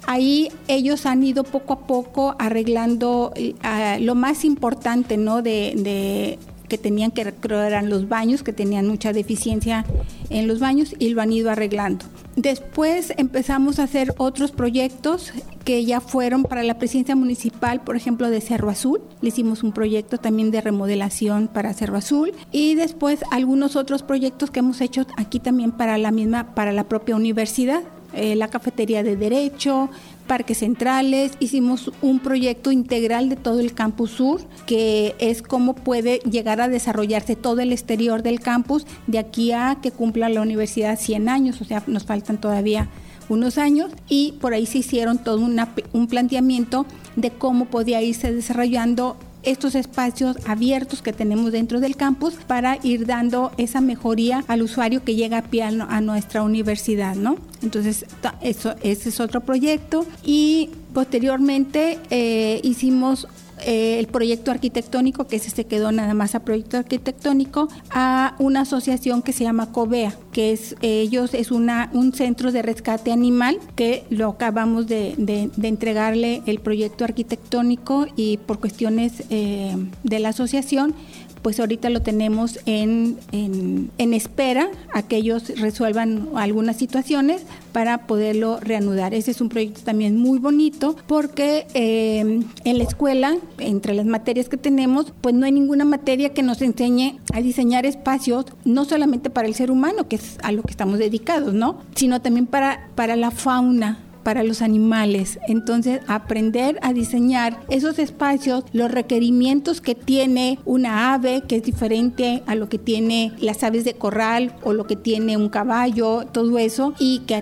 Ahí 0.05 0.49
ellos 0.67 1.05
han 1.05 1.23
ido 1.23 1.43
poco 1.43 1.73
a 1.73 1.87
poco 1.87 2.35
arreglando 2.39 3.31
eh, 3.35 3.53
lo 4.01 4.15
más 4.15 4.45
importante, 4.45 5.17
¿no? 5.17 5.41
De, 5.41 6.37
que 6.67 6.77
tenían 6.77 7.11
que 7.11 7.21
eran 7.21 7.89
los 7.89 8.09
baños, 8.09 8.41
que 8.41 8.51
tenían 8.51 8.87
mucha 8.87 9.13
deficiencia 9.13 9.85
en 10.29 10.47
los 10.47 10.59
baños 10.59 10.95
y 10.97 11.09
lo 11.09 11.21
han 11.21 11.31
ido 11.31 11.51
arreglando. 11.51 12.05
Después 12.35 13.13
empezamos 13.17 13.77
a 13.77 13.83
hacer 13.83 14.15
otros 14.17 14.51
proyectos 14.51 15.31
que 15.63 15.85
ya 15.85 16.01
fueron 16.01 16.43
para 16.43 16.63
la 16.63 16.79
presidencia 16.79 17.15
municipal, 17.15 17.81
por 17.81 17.95
ejemplo, 17.95 18.29
de 18.29 18.41
Cerro 18.41 18.69
Azul. 18.69 19.01
Le 19.21 19.29
hicimos 19.29 19.61
un 19.61 19.71
proyecto 19.71 20.17
también 20.17 20.49
de 20.49 20.61
remodelación 20.61 21.47
para 21.47 21.73
Cerro 21.73 21.97
Azul 21.97 22.33
y 22.51 22.73
después 22.73 23.19
algunos 23.31 23.75
otros 23.75 24.01
proyectos 24.01 24.49
que 24.49 24.59
hemos 24.59 24.81
hecho 24.81 25.05
aquí 25.15 25.39
también 25.39 25.71
para 25.71 25.97
la 25.99 26.11
misma, 26.11 26.55
para 26.55 26.71
la 26.71 26.85
propia 26.85 27.15
universidad. 27.15 27.83
Eh, 28.13 28.35
la 28.35 28.47
cafetería 28.47 29.01
de 29.03 29.15
Derecho, 29.15 29.89
parques 30.27 30.59
centrales, 30.59 31.33
hicimos 31.39 31.91
un 32.01 32.19
proyecto 32.19 32.71
integral 32.71 33.29
de 33.29 33.35
todo 33.35 33.59
el 33.59 33.73
campus 33.73 34.11
sur, 34.11 34.41
que 34.65 35.15
es 35.19 35.41
cómo 35.41 35.73
puede 35.73 36.19
llegar 36.19 36.61
a 36.61 36.67
desarrollarse 36.67 37.35
todo 37.35 37.61
el 37.61 37.71
exterior 37.71 38.21
del 38.21 38.39
campus 38.39 38.85
de 39.07 39.19
aquí 39.19 39.51
a 39.51 39.77
que 39.81 39.91
cumpla 39.91 40.29
la 40.29 40.41
universidad 40.41 40.99
100 40.99 41.27
años, 41.27 41.61
o 41.61 41.65
sea, 41.65 41.83
nos 41.87 42.05
faltan 42.05 42.39
todavía 42.39 42.89
unos 43.29 43.57
años. 43.57 43.91
Y 44.07 44.33
por 44.39 44.53
ahí 44.53 44.65
se 44.65 44.79
hicieron 44.79 45.17
todo 45.17 45.39
un 45.39 46.07
planteamiento 46.07 46.85
de 47.15 47.31
cómo 47.31 47.65
podía 47.65 48.01
irse 48.01 48.31
desarrollando 48.31 49.17
estos 49.43 49.75
espacios 49.75 50.37
abiertos 50.45 51.01
que 51.01 51.13
tenemos 51.13 51.51
dentro 51.51 51.79
del 51.79 51.95
campus 51.95 52.35
para 52.47 52.77
ir 52.83 53.05
dando 53.05 53.51
esa 53.57 53.81
mejoría 53.81 54.43
al 54.47 54.61
usuario 54.61 55.03
que 55.03 55.15
llega 55.15 55.39
a 55.39 55.41
pie 55.43 55.63
a 55.63 56.01
nuestra 56.01 56.43
universidad, 56.43 57.15
¿no? 57.15 57.37
Entonces, 57.61 58.05
eso, 58.41 58.75
ese 58.83 59.09
es 59.09 59.19
otro 59.19 59.41
proyecto 59.41 60.05
y 60.23 60.69
posteriormente 60.93 61.99
eh, 62.09 62.59
hicimos 62.63 63.27
eh, 63.65 63.99
el 63.99 64.07
proyecto 64.07 64.51
arquitectónico, 64.51 65.27
que 65.27 65.37
ese 65.37 65.49
se 65.49 65.65
quedó 65.65 65.91
nada 65.91 66.13
más 66.13 66.35
a 66.35 66.41
proyecto 66.41 66.77
arquitectónico, 66.77 67.67
a 67.89 68.35
una 68.39 68.61
asociación 68.61 69.21
que 69.21 69.33
se 69.33 69.43
llama 69.43 69.71
COVEA, 69.71 70.15
que 70.31 70.51
es 70.51 70.75
ellos 70.81 71.33
es 71.33 71.51
una, 71.51 71.89
un 71.93 72.13
centro 72.13 72.51
de 72.51 72.61
rescate 72.61 73.11
animal 73.11 73.59
que 73.75 74.03
lo 74.09 74.29
acabamos 74.29 74.87
de, 74.87 75.49
entregarle 75.61 76.41
el 76.45 76.59
proyecto 76.59 77.03
arquitectónico 77.03 78.07
y 78.15 78.37
por 78.37 78.59
cuestiones 78.59 79.23
eh, 79.29 79.75
de 80.03 80.19
la 80.19 80.29
asociación 80.29 80.95
pues 81.43 81.59
ahorita 81.59 81.89
lo 81.89 82.01
tenemos 82.01 82.59
en, 82.65 83.19
en, 83.31 84.13
espera 84.13 84.69
a 84.93 85.03
que 85.03 85.17
ellos 85.17 85.51
resuelvan 85.59 86.29
algunas 86.35 86.77
situaciones 86.77 87.43
para 87.71 88.07
poderlo 88.07 88.59
reanudar. 88.59 89.13
Ese 89.13 89.31
es 89.31 89.41
un 89.41 89.49
proyecto 89.49 89.81
también 89.81 90.17
muy 90.17 90.39
bonito 90.39 90.95
porque 91.05 91.67
eh, 91.73 92.41
en 92.63 92.77
la 92.77 92.83
escuela, 92.83 93.35
entre 93.57 93.93
las 93.93 94.05
materias 94.05 94.49
que 94.49 94.57
tenemos, 94.57 95.11
pues 95.21 95.35
no 95.35 95.45
hay 95.45 95.51
ninguna 95.51 95.83
materia 95.83 96.29
que 96.33 96.43
nos 96.43 96.61
enseñe 96.61 97.19
a 97.33 97.41
diseñar 97.41 97.85
espacios, 97.85 98.45
no 98.63 98.85
solamente 98.85 99.29
para 99.29 99.47
el 99.47 99.55
ser 99.55 99.69
humano, 99.69 100.07
que 100.07 100.15
es 100.15 100.37
a 100.43 100.51
lo 100.51 100.63
que 100.63 100.71
estamos 100.71 100.97
dedicados, 100.97 101.53
¿no? 101.53 101.79
Sino 101.95 102.21
también 102.21 102.45
para, 102.45 102.87
para 102.95 103.15
la 103.15 103.31
fauna 103.31 103.99
para 104.23 104.43
los 104.43 104.61
animales. 104.61 105.39
Entonces, 105.47 106.01
aprender 106.07 106.79
a 106.81 106.93
diseñar 106.93 107.59
esos 107.69 107.99
espacios, 107.99 108.63
los 108.73 108.91
requerimientos 108.91 109.81
que 109.81 109.95
tiene 109.95 110.59
una 110.65 111.13
ave, 111.13 111.43
que 111.47 111.57
es 111.57 111.63
diferente 111.63 112.43
a 112.47 112.55
lo 112.55 112.69
que 112.69 112.77
tiene 112.77 113.33
las 113.39 113.63
aves 113.63 113.83
de 113.83 113.93
corral 113.93 114.55
o 114.63 114.73
lo 114.73 114.87
que 114.87 114.95
tiene 114.95 115.37
un 115.37 115.49
caballo, 115.49 116.25
todo 116.31 116.57
eso, 116.57 116.93
y 116.99 117.19
que 117.19 117.35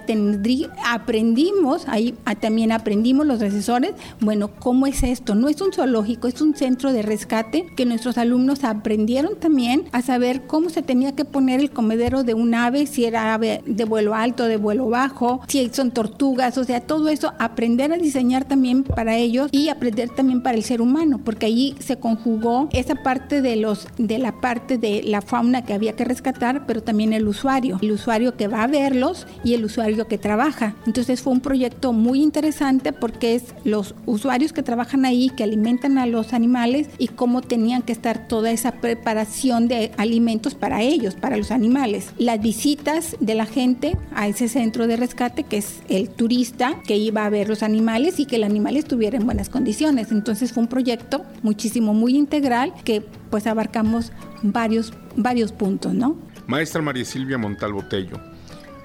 aprendimos, 0.86 1.88
ahí 1.88 2.16
también 2.40 2.72
aprendimos 2.72 3.26
los 3.26 3.42
asesores, 3.42 3.94
bueno, 4.20 4.50
¿cómo 4.60 4.88
es 4.88 5.04
esto? 5.04 5.36
No 5.36 5.50
es 5.50 5.62
un 5.62 5.74
zoológico, 5.74 6.28
es 6.28 6.42
un 6.42 6.56
centro 6.56 6.92
de 6.92 7.02
rescate 7.02 7.68
que 7.76 7.86
nuestros 7.86 8.18
alumnos 8.18 8.64
aprendieron 8.64 9.36
también 9.40 9.86
a 9.92 10.02
saber 10.02 10.48
cómo 10.48 10.70
se 10.70 10.82
tenía 10.82 11.14
que 11.14 11.26
poner 11.26 11.60
el 11.60 11.72
comedero 11.72 12.24
de 12.24 12.34
un 12.34 12.54
ave, 12.56 12.88
si 12.88 13.06
era 13.06 13.34
ave 13.34 13.62
de 13.66 13.86
vuelo 13.86 14.16
alto, 14.16 14.46
de 14.46 14.58
vuelo 14.58 14.88
bajo, 14.90 15.42
si 15.48 15.70
son 15.70 15.92
tortugas, 15.92 16.58
o 16.58 16.64
sea, 16.64 16.71
todo 16.80 17.10
eso, 17.10 17.34
aprender 17.40 17.92
a 17.92 17.98
diseñar 17.98 18.46
también 18.46 18.84
para 18.84 19.18
ellos 19.18 19.50
y 19.52 19.68
aprender 19.68 20.10
también 20.10 20.42
para 20.42 20.58
el 20.58 20.64
ser 20.64 20.82
humano, 20.82 21.20
porque 21.24 21.48
allí 21.48 21.76
se 21.80 21.98
conjugó 21.98 22.70
esa 22.72 22.96
parte 22.96 23.42
de 23.42 23.58
los 23.58 23.88
de 23.98 24.18
la 24.18 24.40
parte 24.40 24.78
de 24.78 25.04
la 25.04 25.22
fauna 25.22 25.64
que 25.64 25.74
había 25.74 25.94
que 25.94 26.06
rescatar, 26.06 26.66
pero 26.66 26.82
también 26.82 27.14
el 27.14 27.28
usuario, 27.28 27.80
el 27.82 27.92
usuario 27.92 28.38
que 28.38 28.48
va 28.48 28.64
a 28.64 28.68
verlos 28.68 29.28
y 29.44 29.54
el 29.54 29.66
usuario 29.66 30.08
que 30.08 30.18
trabaja. 30.18 30.76
Entonces 30.86 31.22
fue 31.22 31.34
un 31.34 31.42
proyecto 31.42 31.94
muy 31.94 32.22
interesante 32.22 32.94
porque 32.94 33.36
es 33.36 33.44
los 33.64 33.96
usuarios 34.06 34.54
que 34.54 34.64
trabajan 34.64 35.06
ahí, 35.06 35.30
que 35.30 35.44
alimentan 35.44 35.98
a 35.98 36.06
los 36.06 36.34
animales 36.34 36.88
y 36.98 37.08
cómo 37.08 37.42
tenían 37.42 37.82
que 37.82 37.92
estar 37.92 38.28
toda 38.28 38.52
esa 38.52 38.74
preparación 38.74 39.68
de 39.68 39.92
alimentos 39.98 40.56
para 40.56 40.82
ellos, 40.82 41.16
para 41.16 41.38
los 41.38 41.52
animales. 41.52 42.14
Las 42.18 42.42
visitas 42.42 43.16
de 43.20 43.36
la 43.36 43.46
gente 43.46 43.98
a 44.14 44.28
ese 44.28 44.48
centro 44.48 44.88
de 44.88 44.98
rescate, 44.98 45.44
que 45.44 45.58
es 45.58 45.82
el 45.90 46.10
turista 46.10 46.61
que 46.86 46.98
iba 46.98 47.26
a 47.26 47.30
ver 47.30 47.50
los 47.50 47.64
animales 47.64 48.20
y 48.20 48.26
que 48.26 48.36
el 48.36 48.44
animal 48.44 48.78
estuviera 48.78 49.18
en 49.18 49.26
buenas 49.26 49.50
condiciones. 49.50 50.12
Entonces 50.12 50.54
fue 50.54 50.64
un 50.64 50.70
proyecto 50.70 51.24
muchísimo, 51.42 51.94
muy 51.94 52.16
integral 52.16 52.74
que 52.84 53.02
pues 53.30 53.48
abarcamos 53.48 54.12
varios, 54.44 54.94
varios 55.16 55.52
puntos, 55.52 55.94
¿no? 55.94 56.18
Maestra 56.48 56.82
María 56.82 57.06
Silvia 57.06 57.38
Montal 57.38 57.74
Botello, 57.74 58.20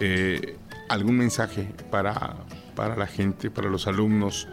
eh, 0.01 0.57
¿algún 0.89 1.17
mensaje 1.17 1.69
para, 1.91 2.37
para 2.75 2.97
la 2.97 3.07
gente, 3.07 3.51
para 3.51 3.69
los 3.69 3.87
alumnos 3.87 4.47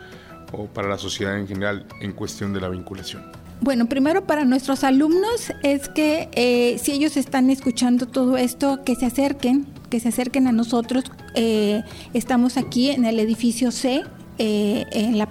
o 0.52 0.66
para 0.66 0.88
la 0.88 0.98
sociedad 0.98 1.38
en 1.38 1.48
general 1.48 1.86
en 2.02 2.14
cuestión 2.14 2.54
de 2.54 2.62
la 2.62 2.70
vinculación? 2.70 3.24
Bueno, 3.62 3.88
primero 3.88 4.26
para 4.26 4.44
nuestros 4.44 4.84
alumnos 4.84 5.54
es 5.64 5.88
que 5.88 6.30
eh, 6.34 6.78
si 6.80 6.92
ellos 6.92 7.16
están 7.16 7.50
escuchando 7.50 8.08
todo 8.08 8.36
esto, 8.36 8.84
que 8.84 8.96
se 8.96 9.06
acerquen, 9.06 9.68
que 9.94 10.00
se 10.00 10.10
acerquen 10.10 10.48
a 10.48 10.52
nosotros. 10.52 11.04
Eh, 11.36 11.84
estamos 12.16 12.58
aquí 12.58 12.90
en 12.90 13.06
el 13.06 13.20
edificio 13.20 13.70
C, 13.70 14.02
en 14.40 15.20
la 15.20 15.28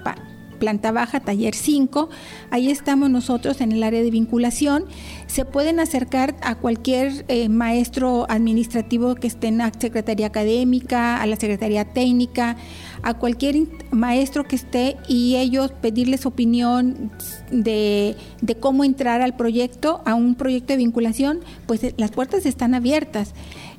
planta 0.63 0.93
baja, 0.93 1.19
taller 1.19 1.57
5. 1.57 2.09
Ahí 2.53 2.71
estamos 2.71 3.11
nosotros 3.11 3.61
en 3.61 3.73
el 3.73 3.83
área 3.83 4.01
de 4.01 4.13
vinculación. 4.13 4.85
Se 5.27 5.45
pueden 5.45 5.81
acercar 5.81 6.37
a 6.41 6.55
cualquier 6.55 7.25
eh, 7.27 7.49
maestro 7.49 8.27
administrativo 8.29 9.17
que 9.17 9.27
esté 9.27 9.49
en 9.49 9.59
la 9.59 9.73
Secretaría 9.77 10.29
Académica, 10.29 11.21
a 11.21 11.27
la 11.27 11.35
Secretaría 11.35 11.85
Técnica, 11.85 12.57
a 13.03 13.15
cualquier 13.15 13.57
maestro 13.91 14.45
que 14.45 14.55
esté 14.55 14.97
y 15.09 15.35
ellos 15.35 15.73
pedirles 15.73 16.27
opinión 16.27 17.11
de, 17.51 18.15
cómo 18.61 18.85
entrar 18.85 19.21
al 19.21 19.35
proyecto, 19.35 20.01
a 20.05 20.15
un 20.15 20.37
proyecto 20.37 20.75
de 20.75 20.77
vinculación, 20.77 21.41
pues 21.67 21.83
eh, 21.83 21.93
las 21.97 22.13
puertas 22.13 22.47
están 22.47 22.75
abiertas. 22.75 23.35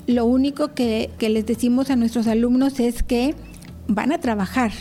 Lo 0.07 0.25
único 0.25 0.73
que 0.73 1.09
les 1.19 1.45
decimos 1.45 1.89
a 1.89 1.95
nuestros 1.95 2.27
alumnos 2.27 2.79
es 2.79 3.03
que 3.03 3.35
van 3.87 4.11
a 4.11 4.19
trabajar, 4.19 4.71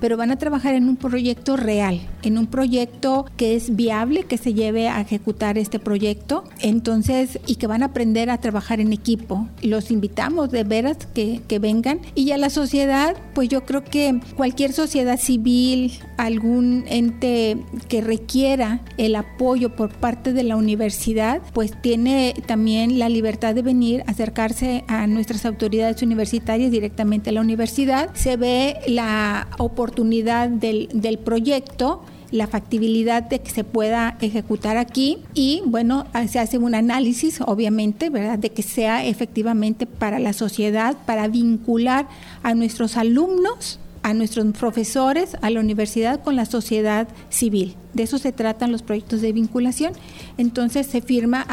pero 0.00 0.16
van 0.16 0.30
a 0.30 0.36
trabajar 0.36 0.74
en 0.74 0.88
un 0.88 0.96
proyecto 0.96 1.56
real, 1.56 2.00
en 2.22 2.38
un 2.38 2.46
proyecto 2.46 3.26
que 3.36 3.54
es 3.54 3.76
viable, 3.76 4.24
que 4.24 4.38
se 4.38 4.54
lleve 4.54 4.88
a 4.88 5.00
ejecutar 5.00 5.58
este 5.58 5.78
proyecto, 5.78 6.44
entonces, 6.60 7.38
y 7.46 7.56
que 7.56 7.66
van 7.66 7.82
a 7.82 7.86
aprender 7.86 8.30
a 8.30 8.38
trabajar 8.38 8.80
en 8.80 8.92
equipo. 8.92 9.48
Los 9.62 9.90
invitamos 9.90 10.50
de 10.50 10.64
veras 10.64 10.98
que, 11.14 11.40
vengan. 11.60 12.00
Y 12.14 12.30
a 12.30 12.38
la 12.38 12.48
sociedad, 12.48 13.16
pues 13.34 13.50
yo 13.50 13.66
creo 13.66 13.84
que 13.84 14.18
cualquier 14.34 14.72
sociedad 14.72 15.18
civil, 15.18 15.92
algún 16.16 16.84
ente 16.88 17.58
que 17.88 18.00
requiera 18.00 18.80
el 18.96 19.14
apoyo 19.14 19.76
por 19.76 19.90
parte 19.90 20.32
de 20.32 20.42
la 20.42 20.56
universidad, 20.56 21.42
pues 21.52 21.72
tiene 21.82 22.34
también 22.46 22.98
la 22.98 23.10
libertad 23.10 23.54
de 23.54 23.60
venir, 23.62 24.04
acercarse 24.06 24.84
a 24.86 25.06
nuestras 25.06 25.44
autoridades 25.44 26.02
universitarias 26.02 26.70
directamente 26.70 27.30
a 27.30 27.32
la 27.34 27.40
universidad. 27.42 28.10
Se 28.14 28.36
ve 28.36 28.78
la 28.86 29.48
oportunidad 29.58 30.48
del, 30.48 30.88
del 30.94 31.18
proyecto 31.18 32.02
la 32.30 32.46
factibilidad 32.46 33.22
de 33.22 33.40
que 33.40 33.50
se 33.50 33.64
pueda 33.64 34.16
ejecutar 34.20 34.76
aquí 34.76 35.18
y 35.34 35.62
bueno, 35.66 36.06
se 36.28 36.38
hace 36.38 36.58
un 36.58 36.74
análisis 36.74 37.40
obviamente, 37.40 38.10
¿verdad? 38.10 38.38
De 38.38 38.50
que 38.50 38.62
sea 38.62 39.04
efectivamente 39.04 39.86
para 39.86 40.18
la 40.18 40.32
sociedad, 40.32 40.96
para 41.06 41.28
vincular 41.28 42.08
a 42.42 42.54
nuestros 42.54 42.96
alumnos 42.96 43.78
a 44.02 44.14
nuestros 44.14 44.46
profesores, 44.58 45.36
a 45.42 45.50
la 45.50 45.60
universidad 45.60 46.22
con 46.22 46.36
la 46.36 46.46
sociedad 46.46 47.08
civil. 47.28 47.76
De 47.92 48.04
eso 48.04 48.18
se 48.18 48.32
tratan 48.32 48.72
los 48.72 48.82
proyectos 48.82 49.20
de 49.20 49.32
vinculación. 49.32 49.92
Entonces 50.38 50.86
se 50.86 51.02
firma 51.02 51.46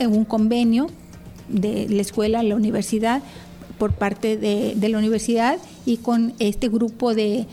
un 0.00 0.24
convenio 0.24 0.88
de 1.48 1.86
la 1.88 2.02
escuela, 2.02 2.42
la 2.42 2.56
universidad, 2.56 3.22
por 3.78 3.92
parte 3.92 4.36
de, 4.36 4.88
la 4.88 4.98
universidad 4.98 5.58
y 5.84 5.98
con 5.98 6.32
este 6.38 6.68
grupo 6.68 7.14
de, 7.14 7.46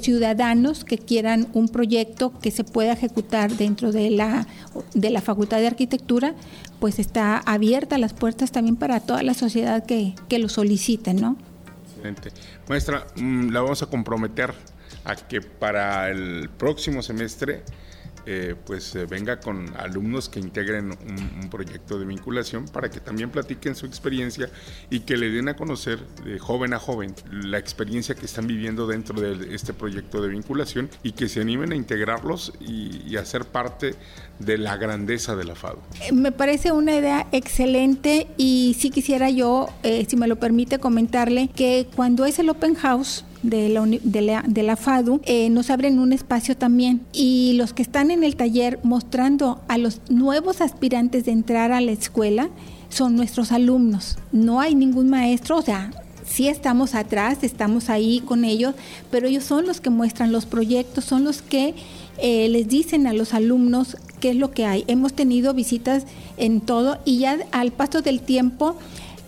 ciudadanos 0.00 0.84
que 0.84 0.98
quieran 0.98 1.48
un 1.52 1.68
proyecto 1.68 2.32
que 2.40 2.50
se 2.50 2.64
pueda 2.64 2.92
ejecutar 2.92 3.52
dentro 3.52 3.92
de 3.92 4.10
la, 4.10 4.46
de 4.94 5.10
la 5.10 5.20
Facultad 5.20 5.58
de 5.58 5.66
Arquitectura, 5.66 6.34
pues 6.80 6.98
está 6.98 7.38
abierta 7.38 7.98
las 7.98 8.12
puertas 8.12 8.52
también 8.52 8.76
para 8.76 9.00
toda 9.00 9.22
la 9.22 9.34
sociedad 9.34 9.84
que, 9.84 10.14
que 10.28 10.38
lo 10.38 10.48
soliciten, 10.48 11.20
¿no? 11.20 11.36
Excelente. 11.88 12.30
Maestra, 12.68 13.06
mm, 13.16 13.50
la 13.50 13.60
vamos 13.60 13.82
a 13.82 13.86
comprometer 13.86 14.54
a 15.04 15.16
que 15.16 15.40
para 15.40 16.10
el 16.10 16.48
próximo 16.50 17.02
semestre 17.02 17.62
eh, 18.30 18.54
pues 18.66 18.94
eh, 18.94 19.06
venga 19.06 19.40
con 19.40 19.74
alumnos 19.74 20.28
que 20.28 20.38
integren 20.38 20.90
un, 20.90 21.48
proyecto 21.48 21.98
de 21.98 22.04
vinculación 22.04 22.66
para 22.66 22.90
que 22.90 23.00
también 23.00 23.30
platiquen 23.30 23.74
su 23.74 23.86
experiencia 23.86 24.50
y 24.90 25.00
que 25.00 25.16
le 25.16 25.30
den 25.30 25.48
a 25.48 25.56
conocer 25.56 25.98
de 26.26 26.38
joven 26.38 26.74
a 26.74 26.78
joven 26.78 27.14
la 27.32 27.56
experiencia 27.56 28.14
que 28.14 28.26
están 28.26 28.46
viviendo 28.46 28.86
dentro 28.86 29.18
de 29.18 29.54
este 29.54 29.72
proyecto 29.72 30.20
de 30.20 30.28
vinculación 30.28 30.90
y 31.02 31.12
que 31.12 31.26
se 31.26 31.40
animen 31.40 31.72
a 31.72 31.74
integrarlos 31.74 32.52
y, 32.60 33.16
a 33.16 33.24
ser 33.24 33.46
parte 33.46 33.94
de 34.38 34.58
la 34.58 34.76
grandeza 34.76 35.34
de 35.34 35.44
la 35.44 35.54
FADO. 35.54 35.80
Eh, 36.02 36.12
me 36.12 36.30
parece 36.30 36.70
una 36.70 36.94
idea 36.94 37.26
excelente 37.32 38.26
y 38.36 38.76
sí 38.78 38.90
quisiera 38.90 39.30
yo, 39.30 39.70
si 40.06 40.16
me 40.18 40.28
lo 40.28 40.36
permite, 40.36 40.78
comentarle 40.78 41.48
que 41.48 41.88
cuando 41.96 42.26
es 42.26 42.38
el 42.38 42.50
Open 42.50 42.74
House, 42.74 43.24
de 43.42 43.68
la, 43.68 43.86
de 43.86 44.42
de 44.46 44.62
la 44.62 44.76
FADU 44.76 45.20
eh, 45.24 45.50
nos 45.50 45.70
abren 45.70 45.98
un 45.98 46.12
espacio 46.12 46.56
también 46.56 47.02
y 47.12 47.52
los 47.54 47.72
que 47.72 47.82
están 47.82 48.10
en 48.10 48.24
el 48.24 48.36
taller 48.36 48.80
mostrando 48.82 49.60
a 49.68 49.78
los 49.78 50.00
nuevos 50.08 50.60
aspirantes 50.60 51.24
de 51.24 51.32
entrar 51.32 51.72
a 51.72 51.80
la 51.80 51.92
escuela 51.92 52.48
son 52.88 53.16
nuestros 53.16 53.52
alumnos. 53.52 54.18
No 54.32 54.60
hay 54.60 54.74
ningún 54.74 55.10
maestro, 55.10 55.58
o 55.58 55.62
sea, 55.62 55.90
sí 56.24 56.48
estamos 56.48 56.94
atrás, 56.94 57.38
estamos 57.42 57.90
ahí 57.90 58.20
con 58.24 58.44
ellos, 58.44 58.74
pero 59.10 59.28
ellos 59.28 59.44
son 59.44 59.66
los 59.66 59.80
que 59.80 59.90
muestran 59.90 60.32
los 60.32 60.46
proyectos, 60.46 61.04
son 61.04 61.24
los 61.24 61.42
que 61.42 61.74
eh, 62.18 62.48
les 62.48 62.68
dicen 62.68 63.06
a 63.06 63.12
los 63.12 63.34
alumnos 63.34 63.96
qué 64.20 64.30
es 64.30 64.36
lo 64.36 64.50
que 64.50 64.64
hay. 64.64 64.84
Hemos 64.88 65.12
tenido 65.12 65.54
visitas 65.54 66.04
en 66.36 66.60
todo 66.60 66.98
y 67.04 67.18
ya 67.18 67.38
al 67.52 67.72
paso 67.72 68.02
del 68.02 68.20
tiempo 68.20 68.76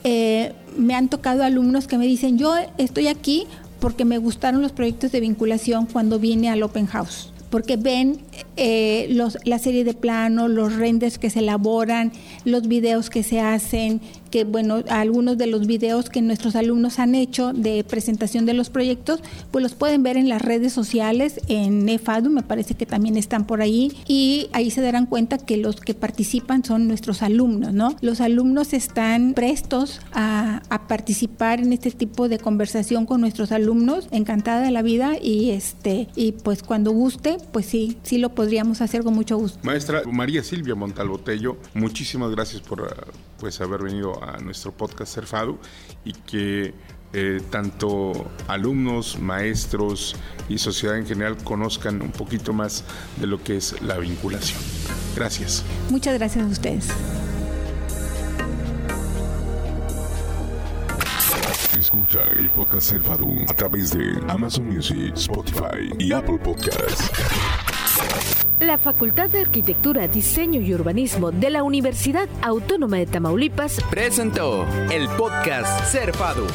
eh, 0.05 0.53
me 0.77 0.95
han 0.95 1.09
tocado 1.09 1.45
alumnos 1.45 1.87
que 1.87 1.99
me 1.99 2.07
dicen, 2.07 2.39
yo 2.39 2.55
estoy 2.79 3.09
aquí 3.09 3.47
porque 3.81 4.05
me 4.05 4.19
gustaron 4.19 4.63
los 4.63 4.73
proyectos 4.73 5.13
de 5.13 5.21
vinculación 5.21 5.87
cuando 5.87 6.19
vine 6.19 6.51
al 6.51 6.63
Open 6.63 6.87
House 6.87 7.33
porque 7.51 7.77
ven 7.77 8.21
eh, 8.63 9.07
los, 9.11 9.39
la 9.45 9.59
serie 9.59 9.85
de 9.85 9.95
planos, 9.95 10.51
los 10.51 10.77
renders 10.77 11.19
que 11.19 11.31
se 11.31 11.39
elaboran, 11.39 12.13
los 12.45 12.69
videos 12.69 13.09
que 13.09 13.23
se 13.23 13.41
hacen, 13.41 14.03
que 14.31 14.45
bueno, 14.45 14.85
algunos 14.91 15.39
de 15.39 15.47
los 15.47 15.67
videos 15.67 16.11
que 16.11 16.21
nuestros 16.21 16.55
alumnos 16.57 16.99
han 16.99 17.15
hecho 17.15 17.55
de 17.55 17.83
presentación 17.85 18.45
de 18.45 18.53
los 18.53 18.69
proyectos, 18.69 19.23
pues 19.51 19.63
los 19.63 19.75
pueden 19.75 20.03
ver 20.03 20.19
en 20.19 20.29
las 20.29 20.43
redes 20.43 20.75
sociales, 20.75 21.41
en 21.49 21.89
EFADU, 21.89 22.29
me 22.29 22.43
parece 22.43 22.75
que 22.75 22.85
también 22.85 23.17
están 23.17 23.47
por 23.47 23.63
ahí, 23.63 23.93
y 24.07 24.49
ahí 24.53 24.71
se 24.71 24.83
darán 24.83 25.07
cuenta 25.07 25.39
que 25.39 25.57
los 25.57 25.77
que 25.77 25.95
participan 25.95 26.63
son 26.63 26.87
nuestros 26.87 27.23
alumnos, 27.23 27.73
¿no? 27.73 27.97
Los 28.03 28.21
alumnos 28.21 28.75
están 28.75 29.33
prestos 29.35 30.01
a, 30.13 30.63
a 30.69 30.87
participar 30.87 31.61
en 31.61 31.73
este 31.73 31.91
tipo 31.91 32.29
de 32.29 32.39
conversación 32.39 33.07
con 33.07 33.23
nuestros 33.23 33.53
alumnos, 33.53 34.07
encantada 34.11 34.61
de 34.61 34.71
la 34.71 34.83
vida, 34.83 35.15
y 35.21 35.51
este, 35.51 36.09
y 36.15 36.33
pues 36.33 36.63
cuando 36.63 36.93
guste, 36.93 37.39
pues 37.53 37.65
sí, 37.65 37.97
sí 38.03 38.19
lo 38.19 38.35
podríamos 38.51 38.81
hacer 38.81 39.05
con 39.05 39.15
mucho 39.15 39.37
gusto. 39.37 39.61
Maestra 39.63 40.03
María 40.11 40.43
Silvia 40.43 40.75
Montalbotello, 40.75 41.57
muchísimas 41.73 42.33
gracias 42.33 42.61
por 42.61 42.97
pues 43.39 43.61
haber 43.61 43.81
venido 43.81 44.21
a 44.25 44.39
nuestro 44.39 44.73
podcast 44.73 45.15
Serfado 45.15 45.57
y 46.05 46.15
que 46.15 46.75
eh, 47.13 47.41
tanto 47.49 48.29
alumnos, 48.49 49.21
maestros 49.21 50.17
y 50.49 50.59
sociedad 50.59 50.99
en 50.99 51.07
general 51.07 51.37
conozcan 51.45 52.03
un 52.03 52.11
poquito 52.11 52.53
más 52.53 52.83
de 53.21 53.29
lo 53.29 53.41
que 53.41 53.57
es 53.57 53.81
la 53.83 53.99
vinculación. 53.99 54.59
Gracias. 55.15 55.65
Muchas 55.89 56.19
gracias 56.19 56.45
a 56.45 56.49
ustedes. 56.49 56.89
Escucha 61.79 62.19
el 62.37 62.51
podcast 62.51 62.91
Cerfado 62.91 63.29
a 63.49 63.55
través 63.55 63.93
de 63.93 64.21
Amazon 64.27 64.67
Music, 64.67 65.13
Spotify 65.15 65.89
y 66.01 66.13
Apple 66.13 66.39
Podcasts. 66.39 67.13
La 68.61 68.77
Facultad 68.77 69.31
de 69.31 69.41
Arquitectura, 69.41 70.07
Diseño 70.07 70.61
y 70.61 70.75
Urbanismo 70.75 71.31
de 71.31 71.49
la 71.49 71.63
Universidad 71.63 72.29
Autónoma 72.43 72.99
de 72.99 73.07
Tamaulipas 73.07 73.79
presentó 73.91 74.67
el 74.91 75.09
podcast 75.17 75.87
Cerfado 75.87 76.47